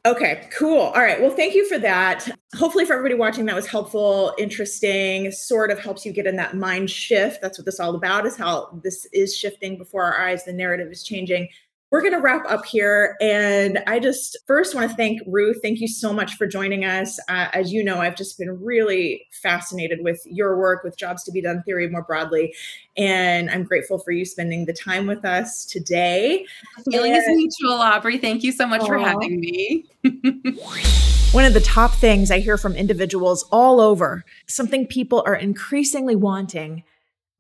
Okay 0.07 0.49
cool. 0.53 0.81
All 0.81 1.03
right 1.03 1.21
well 1.21 1.31
thank 1.31 1.55
you 1.55 1.69
for 1.69 1.79
that. 1.79 2.29
Hopefully 2.57 2.85
for 2.85 2.95
everybody 2.95 3.15
watching 3.15 3.45
that 3.47 3.55
was 3.55 3.67
helpful 3.67 4.35
interesting 4.39 5.31
sort 5.33 5.71
of 5.71 5.79
helps 5.79 6.07
you 6.07 6.13
get 6.13 6.27
in 6.27 6.37
that 6.37 6.57
mind 6.57 6.91
shift. 6.91 7.41
That's 7.43 7.59
what 7.59 7.67
this 7.67 7.81
all 7.81 7.95
about 7.95 8.27
is 8.27 8.37
how 8.37 8.81
this 8.83 9.07
is 9.13 9.37
shifting 9.37 9.77
before 9.77 10.05
our 10.05 10.21
eyes 10.21 10.45
the 10.45 10.53
narrative 10.53 10.91
is 10.91 11.03
changing 11.03 11.49
we're 11.91 12.03
going 12.03 12.13
to 12.13 12.21
wrap 12.21 12.45
up 12.49 12.67
here. 12.67 13.17
And 13.21 13.83
I 13.87 13.99
just 13.99 14.37
first 14.47 14.75
want 14.75 14.91
to 14.91 14.97
thank 14.97 15.21
Ruth. 15.27 15.59
Thank 15.63 15.81
you 15.81 15.89
so 15.89 16.13
much 16.13 16.35
for 16.35 16.47
joining 16.47 16.85
us. 16.85 17.19
Uh, 17.29 17.49
as 17.55 17.73
you 17.73 17.83
know, 17.83 17.99
I've 17.99 18.17
just 18.17 18.39
been 18.39 18.63
really 18.63 19.27
fascinated 19.31 20.01
with 20.03 20.21
your 20.27 20.59
work, 20.59 20.85
with 20.85 20.99
Jobs 20.99 21.25
to 21.25 21.33
Be 21.33 21.41
Done 21.41 21.63
theory 21.63 21.89
more 21.89 22.03
broadly. 22.03 22.55
And 22.97 23.51
I'm 23.51 23.63
grateful 23.63 23.99
for 23.99 24.11
you 24.11 24.25
spending 24.25 24.67
the 24.67 24.75
time 24.75 25.07
with 25.07 25.25
us 25.25 25.65
today. 25.65 26.45
The 26.85 26.91
feeling 26.91 27.13
and- 27.13 27.23
is 27.23 27.29
mutual, 27.29 27.81
Aubrey. 27.81 28.19
Thank 28.19 28.43
you 28.43 28.53
so 28.53 28.67
much 28.67 28.83
Aww. 28.83 28.87
for 28.87 28.99
having 28.99 29.41
me. 29.41 29.87
One 31.33 31.45
of 31.45 31.53
the 31.55 31.61
top 31.61 31.95
things 31.95 32.31
I 32.31 32.39
hear 32.39 32.57
from 32.57 32.75
individuals 32.75 33.45
all 33.53 33.81
over, 33.81 34.25
something 34.47 34.87
people 34.87 35.23
are 35.27 35.35
increasingly 35.35 36.17
wanting 36.17 36.85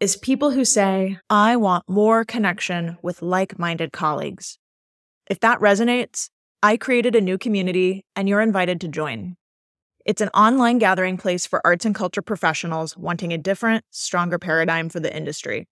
is 0.00 0.16
people 0.16 0.52
who 0.52 0.64
say, 0.64 1.18
I 1.28 1.56
want 1.56 1.88
more 1.88 2.24
connection 2.24 2.98
with 3.02 3.20
like 3.20 3.58
minded 3.58 3.92
colleagues. 3.92 4.58
If 5.28 5.40
that 5.40 5.58
resonates, 5.58 6.30
I 6.62 6.76
created 6.76 7.16
a 7.16 7.20
new 7.20 7.36
community 7.36 8.04
and 8.14 8.28
you're 8.28 8.40
invited 8.40 8.80
to 8.82 8.88
join. 8.88 9.36
It's 10.04 10.20
an 10.20 10.28
online 10.28 10.78
gathering 10.78 11.16
place 11.16 11.46
for 11.46 11.60
arts 11.64 11.84
and 11.84 11.94
culture 11.94 12.22
professionals 12.22 12.96
wanting 12.96 13.32
a 13.32 13.38
different, 13.38 13.84
stronger 13.90 14.38
paradigm 14.38 14.88
for 14.88 15.00
the 15.00 15.14
industry. 15.14 15.66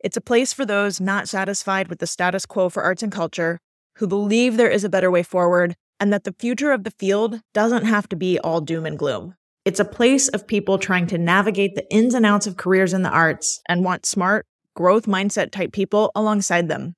It's 0.00 0.16
a 0.16 0.20
place 0.20 0.52
for 0.52 0.66
those 0.66 1.00
not 1.00 1.28
satisfied 1.28 1.88
with 1.88 2.00
the 2.00 2.06
status 2.06 2.46
quo 2.46 2.68
for 2.68 2.82
arts 2.82 3.02
and 3.02 3.12
culture, 3.12 3.58
who 3.96 4.08
believe 4.08 4.56
there 4.56 4.68
is 4.68 4.84
a 4.84 4.90
better 4.90 5.10
way 5.10 5.22
forward, 5.22 5.74
and 5.98 6.12
that 6.12 6.24
the 6.24 6.34
future 6.38 6.72
of 6.72 6.84
the 6.84 6.90
field 6.90 7.40
doesn't 7.54 7.86
have 7.86 8.08
to 8.08 8.16
be 8.16 8.38
all 8.40 8.60
doom 8.60 8.84
and 8.84 8.98
gloom. 8.98 9.36
It's 9.66 9.80
a 9.80 9.84
place 9.84 10.28
of 10.28 10.46
people 10.46 10.78
trying 10.78 11.08
to 11.08 11.18
navigate 11.18 11.74
the 11.74 11.92
ins 11.92 12.14
and 12.14 12.24
outs 12.24 12.46
of 12.46 12.56
careers 12.56 12.92
in 12.92 13.02
the 13.02 13.10
arts 13.10 13.60
and 13.68 13.84
want 13.84 14.06
smart, 14.06 14.46
growth 14.76 15.06
mindset 15.06 15.50
type 15.50 15.72
people 15.72 16.12
alongside 16.14 16.68
them. 16.68 16.94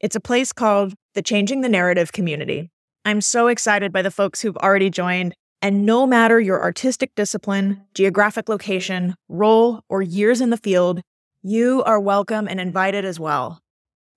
It's 0.00 0.16
a 0.16 0.20
place 0.20 0.50
called 0.50 0.94
the 1.12 1.20
Changing 1.20 1.60
the 1.60 1.68
Narrative 1.68 2.10
community. 2.10 2.70
I'm 3.04 3.20
so 3.20 3.48
excited 3.48 3.92
by 3.92 4.00
the 4.00 4.10
folks 4.10 4.40
who've 4.40 4.56
already 4.56 4.88
joined, 4.88 5.34
and 5.60 5.84
no 5.84 6.06
matter 6.06 6.40
your 6.40 6.62
artistic 6.62 7.14
discipline, 7.14 7.84
geographic 7.92 8.48
location, 8.48 9.14
role, 9.28 9.82
or 9.90 10.00
years 10.00 10.40
in 10.40 10.48
the 10.48 10.56
field, 10.56 11.02
you 11.42 11.82
are 11.82 12.00
welcome 12.00 12.48
and 12.48 12.58
invited 12.58 13.04
as 13.04 13.20
well. 13.20 13.60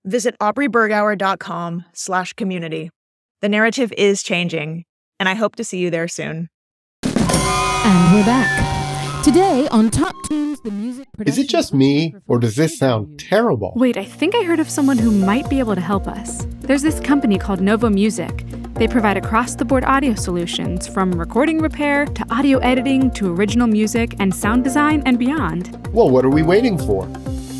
Visit 0.06 0.34
aubreybergauer.com 0.40 1.84
slash 1.92 2.32
community. 2.32 2.88
The 3.42 3.50
narrative 3.50 3.92
is 3.98 4.22
changing, 4.22 4.86
and 5.20 5.28
I 5.28 5.34
hope 5.34 5.56
to 5.56 5.64
see 5.64 5.76
you 5.76 5.90
there 5.90 6.08
soon. 6.08 6.48
And 7.84 8.14
we're 8.14 8.24
back. 8.24 9.24
Today 9.24 9.66
on 9.72 9.90
Top 9.90 10.14
Tunes, 10.28 10.60
the 10.60 10.70
music 10.70 11.08
Is 11.26 11.36
it 11.38 11.48
just 11.48 11.74
me, 11.74 12.14
or 12.28 12.38
does 12.38 12.54
this 12.54 12.78
sound 12.78 13.18
terrible? 13.18 13.72
Wait, 13.74 13.96
I 13.96 14.04
think 14.04 14.36
I 14.36 14.44
heard 14.44 14.60
of 14.60 14.70
someone 14.70 14.98
who 14.98 15.10
might 15.10 15.48
be 15.50 15.58
able 15.58 15.74
to 15.74 15.80
help 15.80 16.06
us. 16.06 16.46
There's 16.60 16.82
this 16.82 17.00
company 17.00 17.38
called 17.38 17.60
Novo 17.60 17.90
Music. 17.90 18.44
They 18.74 18.86
provide 18.86 19.16
across 19.16 19.56
the 19.56 19.64
board 19.64 19.84
audio 19.84 20.14
solutions 20.14 20.86
from 20.86 21.12
recording 21.12 21.58
repair 21.58 22.06
to 22.06 22.24
audio 22.32 22.58
editing 22.58 23.10
to 23.12 23.34
original 23.34 23.66
music 23.66 24.14
and 24.20 24.32
sound 24.32 24.62
design 24.62 25.02
and 25.04 25.18
beyond. 25.18 25.76
Well, 25.92 26.08
what 26.08 26.24
are 26.24 26.30
we 26.30 26.42
waiting 26.42 26.78
for? 26.78 27.08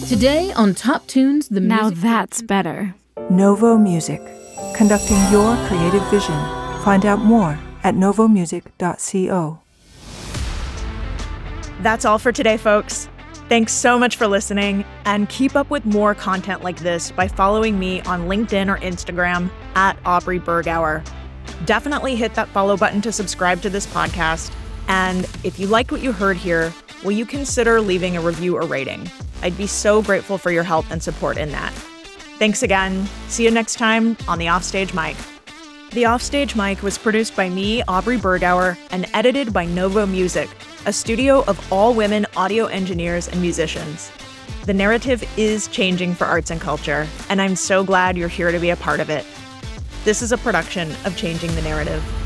Today 0.08 0.52
on 0.52 0.74
Top 0.74 1.06
Tunes, 1.08 1.48
the 1.48 1.60
Music 1.60 1.80
Now 1.80 1.90
that's 1.90 2.42
better. 2.42 2.94
Novo 3.28 3.76
Music, 3.76 4.20
conducting 4.74 5.18
your 5.32 5.56
creative 5.66 6.08
vision. 6.10 6.38
Find 6.82 7.06
out 7.06 7.20
more 7.20 7.58
at 7.82 7.94
novomusic.co. 7.96 9.61
That's 11.82 12.04
all 12.04 12.20
for 12.20 12.30
today, 12.30 12.56
folks. 12.58 13.08
Thanks 13.48 13.72
so 13.72 13.98
much 13.98 14.16
for 14.16 14.28
listening, 14.28 14.84
and 15.04 15.28
keep 15.28 15.56
up 15.56 15.68
with 15.68 15.84
more 15.84 16.14
content 16.14 16.62
like 16.62 16.78
this 16.78 17.10
by 17.10 17.26
following 17.26 17.76
me 17.76 18.00
on 18.02 18.28
LinkedIn 18.28 18.72
or 18.72 18.78
Instagram 18.78 19.50
at 19.74 19.98
Aubrey 20.04 20.38
Bergauer. 20.38 21.04
Definitely 21.66 22.14
hit 22.14 22.34
that 22.34 22.48
follow 22.50 22.76
button 22.76 23.00
to 23.02 23.10
subscribe 23.10 23.60
to 23.62 23.68
this 23.68 23.86
podcast. 23.88 24.52
And 24.86 25.28
if 25.42 25.58
you 25.58 25.66
liked 25.66 25.90
what 25.90 26.02
you 26.02 26.12
heard 26.12 26.36
here, 26.36 26.72
will 27.02 27.12
you 27.12 27.26
consider 27.26 27.80
leaving 27.80 28.16
a 28.16 28.20
review 28.20 28.56
or 28.56 28.62
rating? 28.62 29.10
I'd 29.42 29.58
be 29.58 29.66
so 29.66 30.02
grateful 30.02 30.38
for 30.38 30.52
your 30.52 30.62
help 30.62 30.88
and 30.90 31.02
support 31.02 31.36
in 31.36 31.50
that. 31.50 31.72
Thanks 32.38 32.62
again. 32.62 33.08
See 33.26 33.44
you 33.44 33.50
next 33.50 33.74
time 33.74 34.16
on 34.28 34.38
the 34.38 34.48
Offstage 34.48 34.94
Mic. 34.94 35.16
The 35.90 36.06
Offstage 36.06 36.54
Mic 36.54 36.82
was 36.82 36.96
produced 36.96 37.34
by 37.34 37.48
me, 37.48 37.82
Aubrey 37.82 38.18
Bergauer, 38.18 38.78
and 38.92 39.06
edited 39.12 39.52
by 39.52 39.64
Novo 39.64 40.06
Music 40.06 40.48
a 40.84 40.92
studio 40.92 41.44
of 41.44 41.72
all 41.72 41.94
women 41.94 42.26
audio 42.36 42.66
engineers 42.66 43.28
and 43.28 43.40
musicians. 43.40 44.10
The 44.66 44.74
narrative 44.74 45.22
is 45.38 45.68
changing 45.68 46.14
for 46.14 46.24
arts 46.24 46.50
and 46.50 46.60
culture, 46.60 47.06
and 47.28 47.40
I'm 47.40 47.54
so 47.54 47.84
glad 47.84 48.16
you're 48.16 48.28
here 48.28 48.50
to 48.50 48.58
be 48.58 48.70
a 48.70 48.76
part 48.76 48.98
of 49.00 49.08
it. 49.08 49.24
This 50.04 50.22
is 50.22 50.32
a 50.32 50.38
production 50.38 50.90
of 51.04 51.16
Changing 51.16 51.54
the 51.54 51.62
Narrative. 51.62 52.21